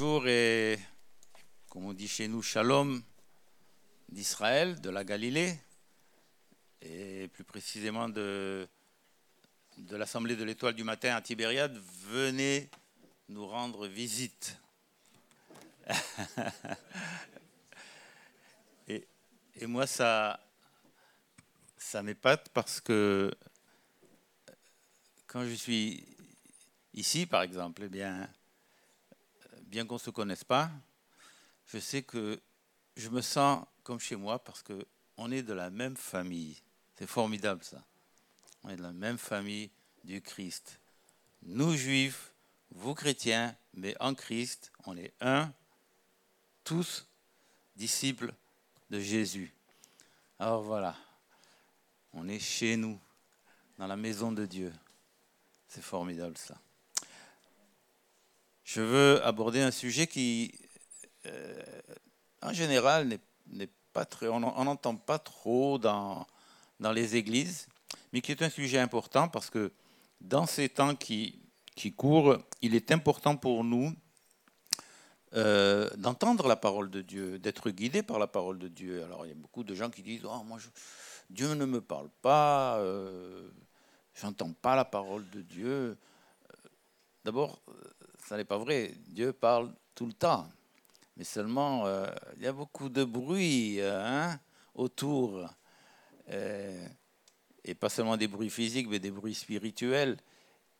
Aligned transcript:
Bonjour 0.00 0.26
et, 0.28 0.78
comme 1.68 1.84
on 1.84 1.92
dit 1.92 2.08
chez 2.08 2.26
nous, 2.26 2.40
shalom 2.40 3.02
d'Israël, 4.08 4.80
de 4.80 4.88
la 4.88 5.04
Galilée, 5.04 5.60
et 6.80 7.28
plus 7.28 7.44
précisément 7.44 8.08
de, 8.08 8.66
de 9.76 9.96
l'Assemblée 9.96 10.36
de 10.36 10.44
l'Étoile 10.44 10.72
du 10.72 10.84
matin 10.84 11.14
à 11.14 11.20
Tibériade. 11.20 11.78
Venez 12.08 12.70
nous 13.28 13.46
rendre 13.46 13.86
visite. 13.86 14.56
et, 18.88 19.06
moi, 19.66 19.86
ça, 19.86 20.40
ça 21.76 22.02
m'épate 22.02 22.48
parce 22.54 22.80
que 22.80 23.30
quand 25.26 25.44
je 25.44 25.52
suis 25.52 26.06
ici, 26.94 27.26
par 27.26 27.42
exemple, 27.42 27.82
eh 27.84 27.90
bien, 27.90 28.26
bien 29.70 29.86
qu'on 29.86 29.94
ne 29.94 30.00
se 30.00 30.10
connaisse 30.10 30.44
pas, 30.44 30.70
je 31.66 31.78
sais 31.78 32.02
que 32.02 32.40
je 32.96 33.08
me 33.08 33.22
sens 33.22 33.64
comme 33.84 34.00
chez 34.00 34.16
moi 34.16 34.42
parce 34.42 34.62
qu'on 34.62 35.30
est 35.30 35.42
de 35.42 35.52
la 35.52 35.70
même 35.70 35.96
famille. 35.96 36.60
C'est 36.98 37.06
formidable 37.06 37.62
ça. 37.64 37.82
On 38.64 38.68
est 38.68 38.76
de 38.76 38.82
la 38.82 38.92
même 38.92 39.16
famille 39.16 39.70
du 40.04 40.20
Christ. 40.20 40.80
Nous 41.42 41.76
juifs, 41.76 42.34
vous 42.72 42.94
chrétiens, 42.94 43.56
mais 43.74 43.96
en 44.00 44.14
Christ, 44.14 44.72
on 44.86 44.96
est 44.96 45.14
un, 45.20 45.52
tous 46.64 47.06
disciples 47.76 48.34
de 48.90 48.98
Jésus. 48.98 49.54
Alors 50.38 50.62
voilà, 50.62 50.96
on 52.12 52.28
est 52.28 52.40
chez 52.40 52.76
nous, 52.76 53.00
dans 53.78 53.86
la 53.86 53.96
maison 53.96 54.32
de 54.32 54.44
Dieu. 54.44 54.72
C'est 55.68 55.82
formidable 55.82 56.36
ça. 56.36 56.60
Je 58.72 58.82
veux 58.82 59.20
aborder 59.26 59.60
un 59.60 59.72
sujet 59.72 60.06
qui, 60.06 60.54
euh, 61.26 61.60
en 62.40 62.52
général, 62.52 63.18
n'est 63.48 63.68
pas 63.92 64.04
très, 64.04 64.28
on 64.28 64.38
n'entend 64.38 64.94
pas 64.94 65.18
trop 65.18 65.76
dans, 65.76 66.24
dans 66.78 66.92
les 66.92 67.16
églises, 67.16 67.66
mais 68.12 68.20
qui 68.20 68.30
est 68.30 68.42
un 68.42 68.48
sujet 68.48 68.78
important 68.78 69.26
parce 69.26 69.50
que 69.50 69.72
dans 70.20 70.46
ces 70.46 70.68
temps 70.68 70.94
qui, 70.94 71.40
qui 71.74 71.92
courent, 71.92 72.38
il 72.62 72.76
est 72.76 72.92
important 72.92 73.36
pour 73.36 73.64
nous 73.64 73.92
euh, 75.34 75.90
d'entendre 75.96 76.46
la 76.46 76.54
parole 76.54 76.90
de 76.90 77.02
Dieu, 77.02 77.40
d'être 77.40 77.70
guidé 77.70 78.04
par 78.04 78.20
la 78.20 78.28
parole 78.28 78.60
de 78.60 78.68
Dieu. 78.68 79.02
Alors 79.02 79.26
il 79.26 79.30
y 79.30 79.32
a 79.32 79.34
beaucoup 79.34 79.64
de 79.64 79.74
gens 79.74 79.90
qui 79.90 80.04
disent 80.04 80.24
oh, 80.24 80.44
moi, 80.44 80.58
Dieu 81.28 81.54
ne 81.54 81.64
me 81.64 81.80
parle 81.80 82.08
pas, 82.22 82.78
euh, 82.78 83.50
j'entends 84.14 84.52
pas 84.52 84.76
la 84.76 84.84
parole 84.84 85.28
de 85.30 85.40
Dieu. 85.40 85.98
D'abord, 87.24 87.60
ça 88.30 88.36
n'est 88.36 88.44
pas 88.44 88.58
vrai. 88.58 88.92
Dieu 89.08 89.32
parle 89.32 89.72
tout 89.92 90.06
le 90.06 90.12
temps. 90.12 90.46
Mais 91.16 91.24
seulement, 91.24 91.84
euh, 91.86 92.06
il 92.36 92.44
y 92.44 92.46
a 92.46 92.52
beaucoup 92.52 92.88
de 92.88 93.02
bruit 93.02 93.80
hein, 93.82 94.38
autour. 94.76 95.48
Euh, 96.28 96.86
et 97.64 97.74
pas 97.74 97.88
seulement 97.88 98.16
des 98.16 98.28
bruits 98.28 98.48
physiques, 98.48 98.86
mais 98.88 99.00
des 99.00 99.10
bruits 99.10 99.34
spirituels. 99.34 100.16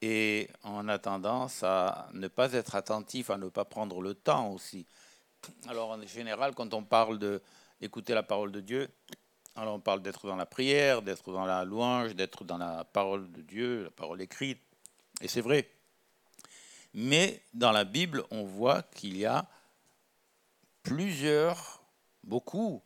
Et 0.00 0.48
on 0.62 0.86
a 0.86 1.00
tendance 1.00 1.64
à 1.64 2.08
ne 2.12 2.28
pas 2.28 2.52
être 2.52 2.76
attentif, 2.76 3.30
à 3.30 3.36
ne 3.36 3.48
pas 3.48 3.64
prendre 3.64 4.00
le 4.00 4.14
temps 4.14 4.52
aussi. 4.52 4.86
Alors 5.66 5.90
en 5.90 6.06
général, 6.06 6.54
quand 6.54 6.72
on 6.72 6.84
parle 6.84 7.18
d'écouter 7.80 8.14
la 8.14 8.22
parole 8.22 8.52
de 8.52 8.60
Dieu, 8.60 8.88
alors 9.56 9.74
on 9.74 9.80
parle 9.80 10.02
d'être 10.02 10.28
dans 10.28 10.36
la 10.36 10.46
prière, 10.46 11.02
d'être 11.02 11.32
dans 11.32 11.46
la 11.46 11.64
louange, 11.64 12.14
d'être 12.14 12.44
dans 12.44 12.58
la 12.58 12.84
parole 12.84 13.28
de 13.32 13.42
Dieu, 13.42 13.82
la 13.82 13.90
parole 13.90 14.22
écrite. 14.22 14.62
Et 15.20 15.26
c'est 15.26 15.40
vrai. 15.40 15.68
Mais 16.92 17.42
dans 17.54 17.72
la 17.72 17.84
Bible, 17.84 18.24
on 18.30 18.44
voit 18.44 18.82
qu'il 18.82 19.16
y 19.16 19.24
a 19.24 19.48
plusieurs, 20.82 21.82
beaucoup 22.24 22.82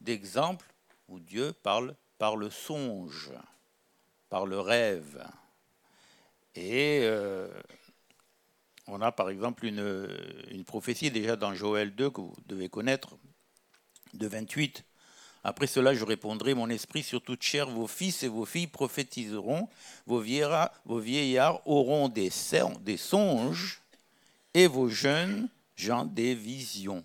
d'exemples 0.00 0.72
où 1.08 1.18
Dieu 1.18 1.52
parle 1.52 1.94
par 2.18 2.36
le 2.36 2.50
songe, 2.50 3.32
par 4.28 4.46
le 4.46 4.60
rêve. 4.60 5.24
Et 6.54 7.00
euh, 7.02 7.48
on 8.86 9.00
a 9.00 9.12
par 9.12 9.30
exemple 9.30 9.64
une, 9.64 10.08
une, 10.50 10.64
prophétie 10.64 11.10
déjà 11.10 11.36
dans 11.36 11.54
Joël 11.54 11.94
2 11.94 12.10
que 12.10 12.20
vous 12.20 12.34
devez 12.46 12.68
connaître, 12.68 13.16
de 14.14 14.26
28, 14.26 14.84
après 15.48 15.66
cela, 15.66 15.94
je 15.94 16.04
répondrai, 16.04 16.52
mon 16.54 16.68
esprit 16.68 17.02
sur 17.02 17.22
toute 17.22 17.42
chair, 17.42 17.70
vos 17.70 17.86
fils 17.86 18.22
et 18.22 18.28
vos 18.28 18.44
filles 18.44 18.66
prophétiseront, 18.66 19.68
vos 20.06 20.20
vieillards, 20.20 21.60
auront 21.64 22.08
des, 22.08 22.30
des 22.82 22.96
songes, 22.96 23.80
et 24.54 24.66
vos 24.66 24.88
jeunes 24.88 25.48
gens 25.76 26.04
des 26.04 26.34
visions. 26.34 27.04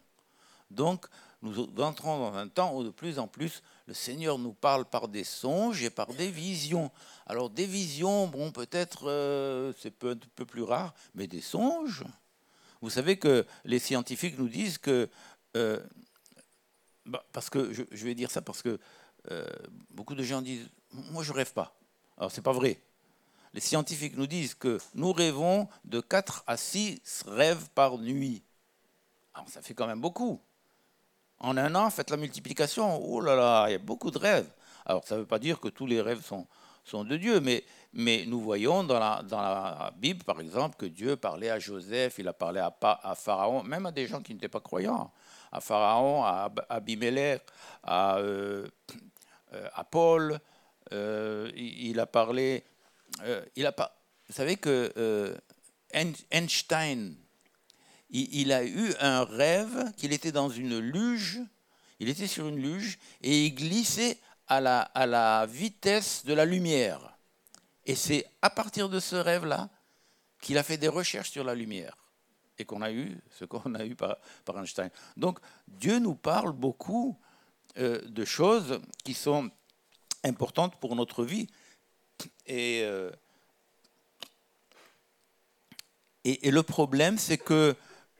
Donc, 0.71 1.05
nous 1.41 1.69
entrons 1.79 2.19
dans 2.19 2.37
un 2.37 2.47
temps 2.47 2.75
où 2.75 2.83
de 2.83 2.89
plus 2.89 3.19
en 3.19 3.27
plus, 3.27 3.61
le 3.85 3.93
Seigneur 3.93 4.37
nous 4.39 4.53
parle 4.53 4.85
par 4.85 5.07
des 5.07 5.23
songes 5.23 5.83
et 5.83 5.89
par 5.89 6.07
des 6.07 6.31
visions. 6.31 6.89
Alors, 7.27 7.49
des 7.49 7.65
visions, 7.65 8.27
bon, 8.27 8.51
peut-être 8.51 9.09
euh, 9.09 9.73
c'est 9.79 10.03
un 10.03 10.15
peu 10.35 10.45
plus 10.45 10.63
rare, 10.63 10.93
mais 11.15 11.27
des 11.27 11.41
songes. 11.41 12.03
Vous 12.81 12.89
savez 12.89 13.17
que 13.17 13.45
les 13.63 13.79
scientifiques 13.79 14.37
nous 14.37 14.49
disent 14.49 14.77
que 14.77 15.09
euh, 15.55 15.79
bah, 17.05 17.25
parce 17.33 17.49
que 17.49 17.73
je, 17.73 18.05
vais 18.05 18.15
dire 18.15 18.31
ça 18.31 18.41
parce 18.41 18.61
que 18.61 18.79
euh, 19.31 19.45
beaucoup 19.91 20.15
de 20.15 20.23
gens 20.23 20.41
disent 20.41 20.69
moi 20.91 21.23
je 21.23 21.33
rêve 21.33 21.53
pas. 21.53 21.75
Alors 22.17 22.31
c'est 22.31 22.41
pas 22.41 22.53
vrai. 22.53 22.79
Les 23.53 23.61
scientifiques 23.61 24.17
nous 24.17 24.27
disent 24.27 24.55
que 24.55 24.79
nous 24.95 25.11
rêvons 25.11 25.67
de 25.85 25.99
4 25.99 26.43
à 26.47 26.57
6 26.57 27.25
rêves 27.27 27.69
par 27.75 27.97
nuit. 27.97 28.41
Alors 29.33 29.47
ça 29.49 29.61
fait 29.61 29.73
quand 29.73 29.87
même 29.87 30.01
beaucoup. 30.01 30.41
En 31.39 31.57
un 31.57 31.75
an, 31.75 31.89
faites 31.89 32.09
la 32.09 32.17
multiplication. 32.17 33.03
Oh 33.03 33.19
là 33.19 33.35
là, 33.35 33.67
il 33.67 33.71
y 33.73 33.75
a 33.75 33.79
beaucoup 33.79 34.11
de 34.11 34.17
rêves. 34.17 34.49
Alors 34.85 35.03
ça 35.05 35.15
ne 35.15 35.21
veut 35.21 35.27
pas 35.27 35.39
dire 35.39 35.59
que 35.59 35.67
tous 35.67 35.85
les 35.85 36.01
rêves 36.01 36.23
sont, 36.23 36.47
sont 36.83 37.03
de 37.03 37.17
Dieu, 37.17 37.39
mais, 37.41 37.63
mais 37.91 38.25
nous 38.27 38.39
voyons 38.39 38.83
dans 38.83 38.99
la, 38.99 39.21
dans 39.23 39.41
la 39.41 39.93
Bible, 39.97 40.23
par 40.23 40.39
exemple, 40.39 40.77
que 40.77 40.85
Dieu 40.85 41.15
parlait 41.15 41.49
à 41.49 41.59
Joseph, 41.59 42.15
il 42.19 42.27
a 42.27 42.33
parlé 42.33 42.59
à, 42.59 42.73
à 42.81 43.15
Pharaon, 43.15 43.63
même 43.63 43.85
à 43.85 43.91
des 43.91 44.07
gens 44.07 44.21
qui 44.21 44.33
n'étaient 44.33 44.47
pas 44.47 44.61
croyants 44.61 45.11
à 45.53 45.61
Pharaon, 45.61 46.23
à 46.25 46.51
Abimelech, 46.67 47.43
à, 47.83 48.17
euh, 48.17 48.67
euh, 49.53 49.67
Paul. 49.89 50.39
Euh, 50.91 51.51
il, 51.55 51.99
a 51.99 52.05
parlé. 52.05 52.63
il 53.55 53.65
a 53.65 53.71
pas, 53.71 53.95
vous 54.27 54.33
savez 54.33 54.57
que 54.57 55.37
Einstein, 56.31 57.15
il, 58.09 58.51
a 58.51 58.63
eu 58.63 58.93
un 58.99 59.23
rêve 59.23 59.91
qu'il 59.95 60.11
était 60.11 60.31
dans 60.31 60.49
une 60.49 60.79
luge. 60.79 61.39
Il 61.99 62.09
était 62.09 62.27
sur 62.27 62.47
une 62.47 62.57
luge 62.57 62.97
et 63.21 63.45
il 63.45 63.55
glissait 63.55 64.17
à 64.47 64.59
la, 64.59 64.81
à 64.81 65.05
la 65.05 65.45
vitesse 65.45 66.25
de 66.25 66.33
la 66.33 66.45
lumière. 66.45 67.17
Et 67.85 67.95
c'est 67.95 68.25
à 68.41 68.49
partir 68.49 68.89
de 68.89 68.99
ce 68.99 69.15
rêve-là 69.15 69.69
qu'il 70.41 70.57
a 70.57 70.63
fait 70.63 70.77
des 70.77 70.87
recherches 70.87 71.31
sur 71.31 71.43
la 71.43 71.55
lumière 71.55 72.02
et 72.57 72.65
qu'on 72.65 72.81
a 72.81 72.91
eu 72.91 73.19
ce 73.31 73.45
qu'on 73.45 73.75
a 73.75 73.85
eu 73.85 73.95
par, 73.95 74.17
Einstein. 74.55 74.89
Donc 75.17 75.39
Dieu 75.67 75.99
nous 75.99 76.15
parle 76.15 76.51
beaucoup 76.51 77.17
euh, 77.77 78.01
de 78.07 78.25
choses 78.25 78.79
qui 79.03 79.13
sont 79.13 79.49
importantes 80.23 80.79
pour 80.79 80.95
notre 80.95 81.23
vie. 81.23 81.47
Et, 82.45 82.81
euh, 82.83 83.11
le 86.25 86.61
problème, 86.61 87.17
c'est 87.17 87.37
que 87.37 87.75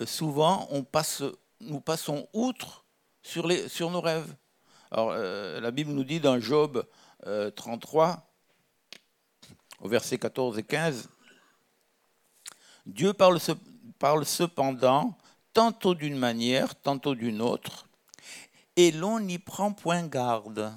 souvent, 0.06 0.68
on 0.72 0.84
passe, 0.84 1.24
nous 1.62 1.80
passons 1.80 2.28
outre 2.34 2.84
sur, 3.22 3.48
nos 3.90 4.02
rêves. 4.02 4.36
Alors, 4.92 5.12
euh, 5.12 5.62
la 5.62 5.72
Bible 5.72 5.92
nous 5.92 6.04
dit 6.04 6.20
dans 6.20 6.40
Job 6.40 6.86
33, 7.56 8.30
au 9.80 9.88
verset 9.88 10.18
14 10.18 10.58
et 10.58 10.64
15, 10.64 11.10
Dieu 12.86 13.14
parle 13.14 13.40
parle 13.94 14.26
cependant 14.26 15.18
tantôt 15.54 15.96
d'une 15.96 16.18
manière, 16.18 16.76
tantôt 16.76 17.16
d'une 17.16 17.42
autre, 17.42 17.88
et 18.76 18.92
l'on 18.92 19.20
n'y 19.20 19.38
prend 19.38 19.72
point 19.72 20.08
garde. 20.08 20.74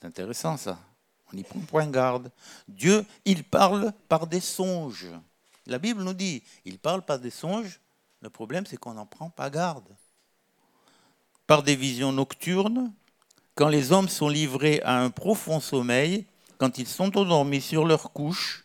C'est 0.00 0.06
intéressant 0.06 0.56
ça. 0.56 0.78
On 1.32 1.36
n'y 1.36 1.44
prend 1.44 1.60
point 1.60 1.86
garde. 1.86 2.30
Dieu, 2.66 3.04
il 3.24 3.44
parle 3.44 3.92
par 4.08 4.26
des 4.26 4.40
songes. 4.40 5.08
La 5.66 5.78
Bible 5.78 6.02
nous 6.02 6.14
dit, 6.14 6.42
il 6.64 6.78
parle 6.78 7.02
par 7.02 7.18
des 7.18 7.30
songes. 7.30 7.80
Le 8.20 8.30
problème, 8.30 8.66
c'est 8.66 8.76
qu'on 8.76 8.94
n'en 8.94 9.06
prend 9.06 9.30
pas 9.30 9.50
garde. 9.50 9.88
Par 11.46 11.62
des 11.62 11.76
visions 11.76 12.12
nocturnes, 12.12 12.92
quand 13.54 13.68
les 13.68 13.92
hommes 13.92 14.08
sont 14.08 14.28
livrés 14.28 14.80
à 14.82 14.98
un 14.98 15.10
profond 15.10 15.60
sommeil, 15.60 16.26
quand 16.58 16.78
ils 16.78 16.88
sont 16.88 17.16
endormis 17.16 17.60
sur 17.60 17.84
leur 17.84 18.12
couche, 18.12 18.64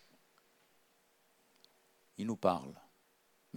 il 2.18 2.26
nous 2.26 2.36
parle. 2.36 2.74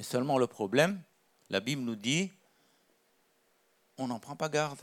Mais 0.00 0.05
seulement 0.05 0.38
le 0.38 0.47
problème, 0.47 1.02
la 1.50 1.61
Bible 1.61 1.82
nous 1.82 1.94
dit, 1.94 2.32
on 3.99 4.06
n'en 4.06 4.19
prend 4.19 4.35
pas 4.35 4.49
garde. 4.49 4.81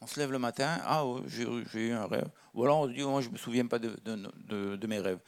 On 0.00 0.06
se 0.06 0.20
lève 0.20 0.30
le 0.30 0.38
matin, 0.38 0.78
ah, 0.84 1.04
oh, 1.04 1.24
j'ai 1.26 1.88
eu 1.88 1.90
un 1.90 2.06
rêve. 2.06 2.30
Ou 2.54 2.62
alors 2.62 2.78
on 2.78 2.86
dit, 2.86 3.02
moi, 3.02 3.20
je 3.20 3.26
ne 3.26 3.32
me 3.32 3.36
souviens 3.36 3.66
pas 3.66 3.80
de, 3.80 3.96
de 4.06 4.86
mes 4.86 5.00
rêves. 5.00 5.18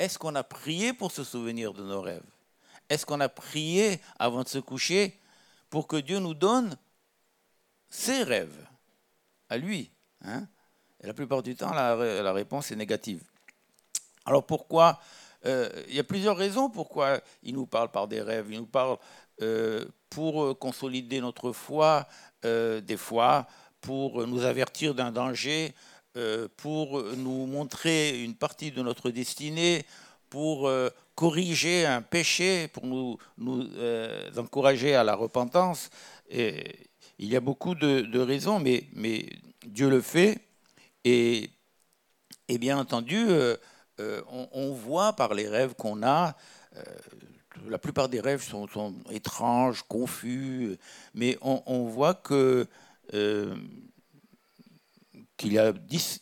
Est-ce 0.00 0.18
qu'on 0.18 0.34
a 0.34 0.42
prié 0.42 0.92
pour 0.92 1.12
se 1.12 1.22
souvenir 1.22 1.74
de 1.74 1.84
nos 1.84 2.00
rêves? 2.00 2.28
Est-ce 2.88 3.06
qu'on 3.06 3.20
a 3.20 3.28
prié 3.28 4.00
avant 4.18 4.42
de 4.42 4.48
se 4.48 4.58
coucher 4.58 5.16
pour 5.70 5.86
que 5.86 5.98
Dieu 5.98 6.18
nous 6.18 6.34
donne 6.34 6.76
ses 7.88 8.24
rêves 8.24 8.66
à 9.48 9.58
lui. 9.58 9.92
Hein? 10.24 10.48
Et 11.04 11.06
la 11.06 11.14
plupart 11.14 11.44
du 11.44 11.54
temps, 11.54 11.72
la, 11.72 12.32
réponse 12.32 12.72
est 12.72 12.76
négative. 12.76 13.22
Alors 14.24 14.44
pourquoi 14.44 15.00
euh, 15.48 15.68
Il 15.88 15.94
y 15.94 15.98
a 15.98 16.04
plusieurs 16.04 16.36
raisons 16.36 16.68
pourquoi 16.68 17.20
il 17.42 17.54
nous 17.54 17.66
parle 17.66 17.90
par 17.90 18.06
des 18.06 18.20
rêves. 18.20 18.46
Il 18.50 18.58
nous 18.58 18.66
parle 18.66 18.98
euh, 19.42 19.84
pour 20.10 20.58
consolider 20.58 21.20
notre 21.20 21.52
foi, 21.52 22.06
euh, 22.44 22.80
des 22.80 22.96
fois, 22.96 23.46
pour 23.80 24.26
nous 24.26 24.44
avertir 24.44 24.94
d'un 24.94 25.12
danger, 25.12 25.74
pour 26.56 27.00
nous 27.16 27.46
montrer 27.46 28.24
une 28.24 28.34
partie 28.34 28.72
de 28.72 28.82
notre 28.82 29.10
destinée, 29.10 29.84
pour 30.28 30.68
corriger 31.14 31.86
un 31.86 32.02
péché, 32.02 32.66
pour 32.66 32.86
nous, 32.86 33.16
encourager 34.36 34.96
à 34.96 35.04
la 35.04 35.14
repentance. 35.14 35.90
Il 36.28 36.74
y 37.20 37.36
a 37.36 37.40
beaucoup 37.40 37.76
de, 37.76 38.18
raisons, 38.18 38.58
mais, 38.58 39.28
Dieu 39.64 39.88
le 39.88 40.00
fait. 40.00 40.40
Et 41.04 41.50
bien 42.48 42.78
entendu, 42.78 43.28
euh, 44.00 44.22
on, 44.52 44.72
voit 44.72 45.12
par 45.12 45.34
les 45.34 45.48
rêves 45.48 45.74
qu'on 45.74 46.04
a, 46.04 46.36
euh, 46.76 46.82
la 47.68 47.78
plupart 47.78 48.08
des 48.08 48.20
rêves 48.20 48.42
sont, 48.42 48.94
étranges, 49.10 49.82
confus, 49.88 50.76
mais 51.14 51.36
on, 51.42 51.84
voit 51.84 52.14
que 52.14 52.66
euh, 53.14 53.56
qu'il 55.36 55.52
y 55.52 55.58
a 55.58 55.72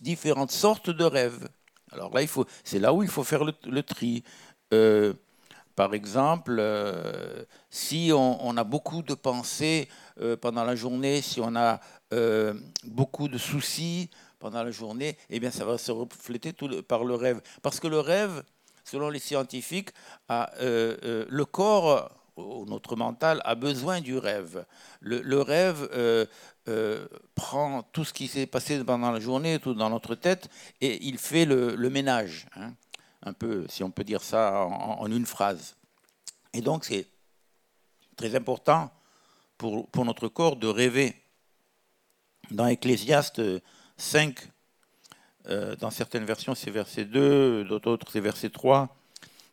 différentes 0.00 0.52
sortes 0.52 0.88
de 0.88 1.04
rêves. 1.04 1.48
Alors 1.92 2.14
là, 2.14 2.22
il 2.22 2.28
faut, 2.28 2.46
c'est 2.64 2.78
là 2.78 2.94
où 2.94 3.02
il 3.02 3.10
faut 3.10 3.24
faire 3.24 3.44
le, 3.44 3.82
tri. 3.82 4.24
par 5.74 5.92
exemple, 5.92 6.62
si 7.68 8.10
on, 8.14 8.56
a 8.56 8.64
beaucoup 8.64 9.02
de 9.02 9.14
pensées 9.14 9.88
pendant 10.40 10.64
la 10.64 10.76
journée, 10.76 11.20
si 11.20 11.40
on 11.42 11.54
a 11.56 11.80
beaucoup 12.84 13.28
de 13.28 13.36
soucis, 13.36 14.08
pendant 14.38 14.62
la 14.62 14.70
journée, 14.70 15.16
eh 15.30 15.40
bien, 15.40 15.50
ça 15.50 15.64
va 15.64 15.78
se 15.78 15.90
refléter 15.92 16.52
par 16.86 17.04
le 17.04 17.14
rêve. 17.14 17.40
Parce 17.62 17.80
que 17.80 17.88
le 17.88 18.00
rêve, 18.00 18.42
selon 18.84 19.10
les 19.10 19.18
scientifiques, 19.18 19.90
euh, 20.30 20.46
euh, 20.60 21.26
le 21.28 21.44
corps, 21.44 22.10
notre 22.36 22.96
mental, 22.96 23.40
a 23.44 23.54
besoin 23.54 24.00
du 24.00 24.18
rêve. 24.18 24.66
Le, 25.00 25.40
rêve 25.40 25.88
euh, 25.92 26.26
prend 27.34 27.82
tout 27.82 28.04
ce 28.04 28.12
qui 28.12 28.28
s'est 28.28 28.46
passé 28.46 28.82
pendant 28.84 29.10
la 29.10 29.20
journée, 29.20 29.58
tout 29.58 29.74
dans 29.74 29.90
notre 29.90 30.14
tête, 30.14 30.50
et 30.80 31.04
il 31.06 31.18
fait 31.18 31.46
le, 31.46 31.76
ménage. 31.90 32.46
Hein. 32.56 32.74
un 33.22 33.32
peu, 33.32 33.66
si 33.68 33.82
on 33.82 33.90
peut 33.90 34.04
dire 34.04 34.22
ça 34.22 34.66
en, 34.66 35.00
en 35.00 35.10
une 35.10 35.26
phrase. 35.26 35.76
Et 36.52 36.60
donc, 36.60 36.84
c'est 36.84 37.08
très 38.16 38.34
important 38.34 38.90
pour, 39.58 39.88
pour 39.88 40.04
notre 40.04 40.28
corps 40.28 40.56
de 40.56 40.66
rêver. 40.66 41.14
Dans 42.50 42.66
Ecclésiaste 42.66 43.42
5. 43.96 44.50
Euh, 45.48 45.76
dans 45.76 45.90
certaines 45.90 46.24
versions, 46.24 46.54
c'est 46.54 46.70
verset 46.70 47.04
2, 47.04 47.64
d'autres, 47.64 48.10
c'est 48.10 48.20
verset 48.20 48.50
3. 48.50 48.94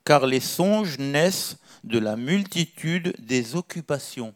Car 0.06 0.26
les 0.26 0.40
songes 0.40 0.98
naissent 0.98 1.58
de 1.84 2.00
la 2.00 2.16
multitude 2.16 3.14
des 3.20 3.56
occupations. 3.56 4.34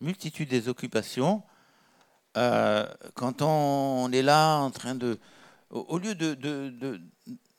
Multitude 0.00 0.48
des 0.48 0.68
occupations. 0.68 1.42
Euh, 2.36 2.86
quand 3.14 3.42
on 3.42 4.10
est 4.12 4.22
là 4.22 4.58
en 4.58 4.70
train 4.70 4.94
de. 4.94 5.18
Au 5.70 5.98
lieu 5.98 6.14
de, 6.14 6.34
de, 6.34 7.00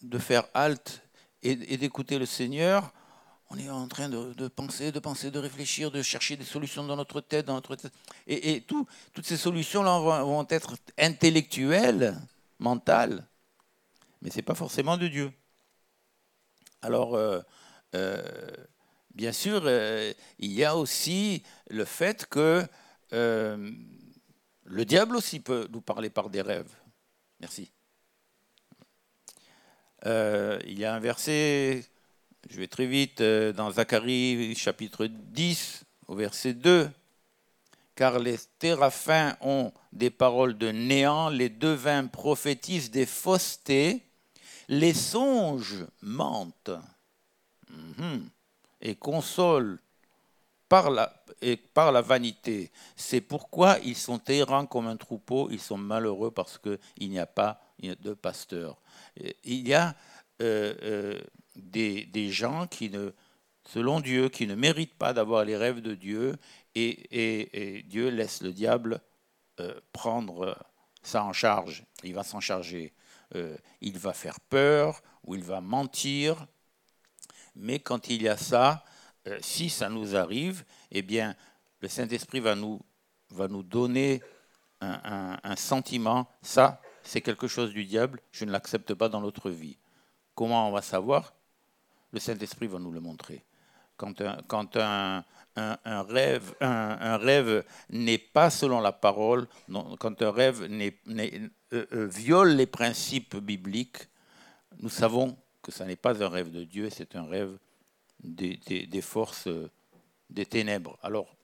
de, 0.02 0.18
faire 0.18 0.46
halte 0.54 1.02
et 1.44 1.78
d'écouter 1.78 2.18
le 2.18 2.25
Seigneur, 2.25 2.94
on 3.50 3.58
est 3.58 3.70
en 3.70 3.88
train 3.88 4.10
de, 4.10 4.48
penser, 4.50 4.92
de 4.92 5.00
penser, 5.00 5.32
de 5.32 5.40
réfléchir, 5.40 5.90
de 5.90 6.02
chercher 6.02 6.36
des 6.36 6.44
solutions 6.44 6.86
dans 6.86 6.96
notre 6.96 7.22
tête, 7.22 7.46
dans 7.46 7.54
notre 7.54 7.76
tête. 7.76 7.92
Et, 8.28 8.62
toutes 8.62 9.26
ces 9.26 9.38
solutions-là 9.38 10.00
vont, 10.00 10.46
être 10.50 10.76
intellectuelles, 10.98 12.20
mentales, 12.60 13.26
mais 14.22 14.30
ce 14.30 14.38
n'est 14.38 14.44
pas 14.44 14.56
forcément 14.56 14.98
de 14.98 15.08
Dieu. 15.08 15.32
Alors, 16.82 17.16
euh, 17.16 17.40
euh, 17.96 18.22
bien 19.14 19.32
sûr, 19.32 19.62
euh, 19.66 20.14
il 20.40 20.52
y 20.52 20.66
a 20.66 20.76
aussi 20.76 21.44
le 21.70 21.86
fait 21.86 22.26
que 22.26 22.68
le 23.12 24.84
diable 24.84 25.16
aussi 25.16 25.40
peut 25.40 25.70
nous 25.72 25.82
parler 25.82 26.10
par 26.10 26.30
des 26.30 26.42
rêves. 26.42 26.74
Merci. 27.40 27.72
il 30.06 30.78
y 30.78 30.84
a 30.84 30.94
un 30.94 31.00
verset 31.00 31.86
je 32.50 32.60
vais 32.60 32.68
très 32.68 32.86
vite 32.86 33.22
euh, 33.22 33.52
dans 33.52 33.72
Zacharie 33.72 34.56
chapitre 34.56 35.08
10 35.08 35.84
au 36.08 36.16
verset 36.16 36.54
2. 36.54 36.90
Car 37.96 38.20
les 38.20 38.38
téraphins 38.60 39.36
ont 39.42 39.72
des 39.92 40.10
paroles 40.10 40.58
de 40.58 40.70
néant, 40.70 41.30
les 41.30 41.50
devins 41.50 42.06
prophétisent 42.06 42.92
des 42.92 43.08
faussetés, 43.08 44.04
les 44.68 44.94
songes 44.94 45.86
mentent 46.02 46.72
mhm. 47.70 48.30
et 48.82 48.96
consolent 48.96 49.80
par 50.70 50.92
la, 50.92 52.02
vanité. 52.02 52.72
C'est 52.96 53.22
pourquoi 53.22 53.80
ils 53.84 53.96
sont 53.96 54.22
errants 54.28 54.68
comme 54.68 54.88
un 54.88 54.98
troupeau, 54.98 55.50
ils 55.50 55.60
sont 55.60 55.78
malheureux 55.78 56.32
parce 56.32 56.60
qu'il 56.60 57.10
n'y 57.10 57.20
a 57.20 57.26
pas 57.26 57.62
de 57.82 58.14
pasteur. 58.14 58.78
Il 59.44 59.68
y 59.68 59.74
a 59.74 59.96
euh, 60.42 60.76
euh, 60.84 61.20
des, 61.57 62.30
gens 62.31 62.68
qui 62.68 62.89
ne, 62.89 63.12
selon 63.65 64.00
Dieu, 64.00 64.30
qui 64.30 64.48
ne 64.48 64.56
méritent 64.56 64.95
pas 64.95 65.13
d'avoir 65.13 65.44
les 65.44 65.57
rêves 65.57 65.81
de 65.81 65.95
Dieu, 65.95 66.38
et, 66.75 67.83
Dieu 67.88 68.09
laisse 68.09 68.42
le 68.42 68.54
diable 68.54 69.01
euh, 69.59 69.80
prendre 69.92 70.57
ça 71.01 71.24
en 71.24 71.33
charge. 71.33 71.83
Il 72.04 72.13
va 72.13 72.24
s'en 72.24 72.39
charger. 72.39 72.94
Euh, 73.36 73.57
il 73.81 73.98
va 73.98 74.13
faire 74.13 74.39
peur 74.39 75.01
ou 75.24 75.36
il 75.36 75.44
va 75.44 75.62
mentir. 75.62 76.45
Mais 77.56 77.80
quand 77.80 78.10
il 78.10 78.21
y 78.21 78.30
a 78.30 78.38
ça, 78.38 78.86
euh, 79.27 79.39
si 79.42 79.69
ça 79.69 79.89
nous 79.89 80.15
arrive, 80.15 80.63
eh 80.92 81.01
bien, 81.01 81.36
le 81.80 81.88
Saint-Esprit 81.88 82.39
va 82.39 82.56
nous, 82.56 82.80
va 83.31 83.48
nous 83.48 83.63
donner 83.63 84.21
un 84.80 85.56
sentiment. 85.56 86.30
Ça, 86.44 86.80
c'est 87.01 87.21
quelque 87.21 87.48
chose 87.48 87.71
du 87.71 87.83
diable. 87.83 88.21
Je 88.31 88.45
ne 88.45 88.51
l'accepte 88.51 88.94
pas 88.94 89.10
dans 89.10 89.21
notre 89.21 89.50
vie. 89.50 89.80
Comment 90.36 90.69
on 90.69 90.71
va 90.71 90.83
savoir? 90.83 91.33
Le 92.12 92.19
Saint-Esprit 92.19 92.68
va 92.68 92.80
nous 92.80 92.92
le 92.92 93.00
montrer. 93.00 93.44
Quand 93.98 94.21
un, 94.77 95.24
rêve, 96.04 97.63
n'est 97.89 98.17
pas 98.17 98.50
selon 98.50 98.79
la 98.79 98.91
parole, 98.91 99.48
quand 100.00 100.22
un 100.22 100.32
rêve 100.32 100.67
euh, 100.70 101.50
euh, 101.74 102.08
viole 102.08 102.55
les 102.55 102.67
principes 102.67 103.38
bibliques, 103.38 104.08
nous 104.79 104.89
savons 104.89 105.36
que 105.62 105.72
ce 105.72 105.84
n'est 105.84 105.96
pas 105.96 106.24
un 106.24 106.29
rêve 106.29 106.51
de 106.51 106.63
Dieu, 106.63 106.89
c'est 106.91 107.15
un 107.15 107.25
rêve 107.25 107.58
des, 108.24 109.01
forces 109.01 109.50
des 110.29 110.46
ténèbres. 110.46 110.98
Alors, 111.01 111.36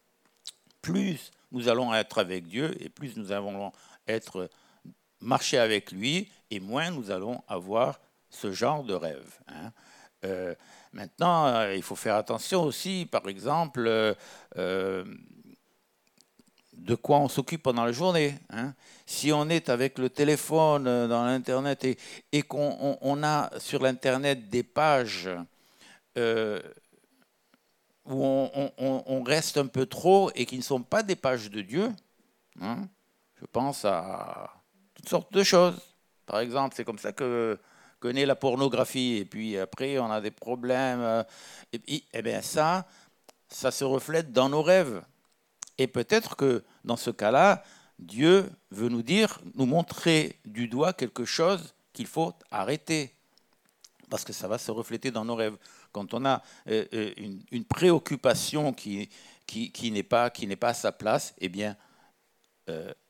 plus 0.81 1.31
nous 1.51 1.67
allons 1.67 1.93
être 1.93 2.19
avec 2.19 2.47
Dieu 2.47 2.75
et 2.83 2.89
plus 2.89 3.17
nous 3.17 3.31
allons 3.31 3.71
être 4.07 4.49
marcher 5.23 5.57
avec 5.57 5.91
lui, 5.91 6.29
et 6.51 6.59
moins 6.59 6.91
nous 6.91 7.09
allons 7.09 7.41
avoir 7.47 7.99
ce 8.29 8.51
genre 8.51 8.83
de 8.83 8.93
rêve. 8.93 9.39
Hein. 9.47 9.71
Euh, 10.25 10.55
maintenant, 10.91 11.47
euh, 11.47 11.75
il 11.75 11.83
faut 11.83 11.95
faire 11.95 12.15
attention 12.15 12.63
aussi, 12.63 13.07
par 13.09 13.27
exemple, 13.27 14.15
euh, 14.57 15.05
de 16.73 16.95
quoi 16.95 17.19
on 17.19 17.27
s'occupe 17.27 17.63
pendant 17.63 17.85
la 17.85 17.91
journée. 17.91 18.35
Hein. 18.49 18.73
Si 19.05 19.31
on 19.31 19.49
est 19.49 19.69
avec 19.69 19.97
le 19.97 20.09
téléphone 20.09 20.83
dans 20.83 21.25
l'Internet 21.25 21.85
et, 22.31 22.41
qu'on 22.41 23.23
a 23.23 23.59
sur 23.59 23.81
l'Internet 23.83 24.49
des 24.49 24.63
pages 24.63 25.29
où 28.05 28.49
on, 28.77 29.23
reste 29.23 29.57
un 29.57 29.67
peu 29.67 29.85
trop 29.85 30.31
et 30.35 30.45
qui 30.45 30.57
ne 30.57 30.63
sont 30.63 30.81
pas 30.81 31.03
des 31.03 31.15
pages 31.15 31.49
de 31.49 31.61
Dieu, 31.61 31.91
hein, 32.61 32.87
je 33.39 33.45
pense 33.45 33.85
à 33.85 34.53
toutes 34.95 35.09
sortes 35.09 35.33
de 35.33 35.43
choses. 35.43 35.79
Par 36.25 36.39
exemple, 36.39 36.75
c'est 36.75 36.85
comme 36.85 36.99
ça 36.99 37.11
que 37.11 37.59
connaît 38.03 38.25
la 38.25 38.35
pornographie 38.35 39.15
et 39.15 39.23
puis 39.23 39.57
après 39.57 39.97
on 39.97 40.11
a 40.11 40.19
des 40.19 40.29
problèmes. 40.29 40.99
Euh, 40.99 41.23
et, 41.71 42.03
eh 42.11 42.21
bien 42.21 42.41
ça, 42.41 42.85
ça 43.47 43.71
se 43.71 43.85
reflète 43.85 44.33
dans 44.33 44.49
nos 44.49 44.61
rêves. 44.61 45.01
Et 45.77 45.87
peut-être 45.87 46.35
que 46.35 46.65
dans 46.83 46.97
ce 46.97 47.11
cas-là, 47.11 47.63
Dieu 47.97 48.49
veut 48.71 48.89
nous 48.89 49.03
dire, 49.03 49.39
nous 49.55 49.65
montrer 49.65 50.37
du 50.43 50.67
doigt 50.67 50.91
quelque 50.91 51.23
chose 51.23 51.73
qu'il 51.93 52.07
faut 52.07 52.33
arrêter. 52.51 53.15
Parce 54.09 54.25
que 54.25 54.33
ça 54.33 54.49
va 54.49 54.57
se 54.57 54.69
refléter 54.69 55.09
dans 55.09 55.23
nos 55.23 55.35
rêves. 55.35 55.55
Quand 55.93 56.13
on 56.13 56.25
a 56.25 56.43
euh, 56.67 56.85
euh, 56.93 57.13
une, 57.51 57.63
préoccupation 57.63 58.73
qui, 58.73 59.09
qui, 59.47 59.71
qui 59.71 59.91
n'est 59.91 60.03
pas, 60.03 60.29
pas 60.59 60.67
à 60.67 60.73
sa 60.73 60.91
place, 60.91 61.33
eh 61.37 61.47
bien, 61.47 61.77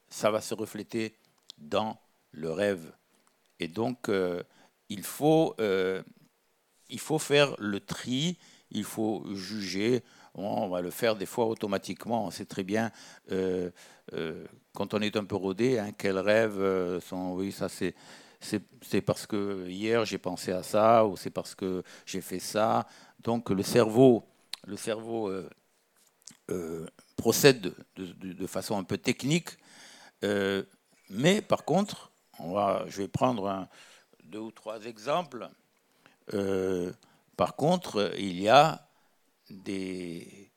ça 0.07 0.29
va 0.29 0.39
se 0.39 0.53
refléter 0.53 1.17
dans 1.57 1.97
le 2.31 2.51
rêve. 2.51 2.93
Et 3.59 3.67
donc, 3.67 4.09
il 4.89 5.03
faut, 5.03 5.55
euh, 5.59 6.03
il 6.89 6.99
faut 6.99 7.19
faire 7.19 7.55
le 7.59 7.79
tri, 7.79 8.37
il 8.71 8.83
faut 8.83 9.23
juger. 9.33 10.03
on 10.35 10.67
va 10.67 10.81
le 10.81 10.91
faire 10.91 11.15
des 11.15 11.25
fois 11.25 11.45
automatiquement. 11.45 12.25
On 12.25 12.31
sait 12.31 12.45
très 12.45 12.63
bien, 12.63 12.91
euh, 13.31 13.69
euh, 14.13 14.45
quand 14.73 14.93
on 14.93 15.01
est 15.01 15.15
un 15.15 15.25
peu 15.25 15.35
rodé, 15.35 15.79
hein, 15.79 15.91
quels 15.97 16.19
rêves 16.19 16.99
sont. 16.99 17.33
Oui, 17.33 17.51
ça 17.51 17.69
c'est. 17.69 17.95
C'est 18.81 19.01
parce 19.01 19.25
que 19.25 19.69
hier 19.69 20.03
j'ai 20.03 20.17
pensé 20.17 20.51
à 20.51 20.63
ça, 20.63 21.05
ou 21.05 21.15
c'est 21.15 21.29
parce 21.29 21.55
que 21.55 21.81
j'ai 22.05 22.19
fait 22.19 22.39
ça. 22.39 22.85
Donc 23.19 23.49
le 23.49 23.63
cerveau, 23.63 24.25
le 24.67 24.75
cerveau 24.75 25.31
procède 27.15 27.73
de, 27.95 28.47
façon 28.47 28.77
un 28.77 28.83
peu 28.83 28.97
technique. 28.97 29.57
mais 31.09 31.41
par 31.41 31.63
contre, 31.63 32.11
on 32.37 32.51
va, 32.51 32.83
je 32.89 32.97
vais 32.97 33.07
prendre 33.07 33.65
deux 34.25 34.39
ou 34.39 34.51
trois 34.51 34.83
exemples. 34.85 35.49
par 37.35 37.55
contre, 37.55 38.13
il 38.17 38.39
y 38.39 38.49
a 38.49 38.87
des, 39.49 40.51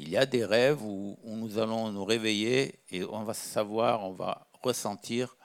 il 0.00 0.08
y 0.08 0.16
a 0.16 0.24
des 0.24 0.44
rêves 0.44 0.82
où, 0.82 1.18
nous 1.24 1.58
allons 1.58 1.92
nous 1.92 2.04
réveiller 2.04 2.80
et 2.90 3.04
on 3.04 3.22
va 3.22 3.34
savoir, 3.34 4.04
on 4.04 4.12
va 4.12 4.46
ressentir 4.62 5.36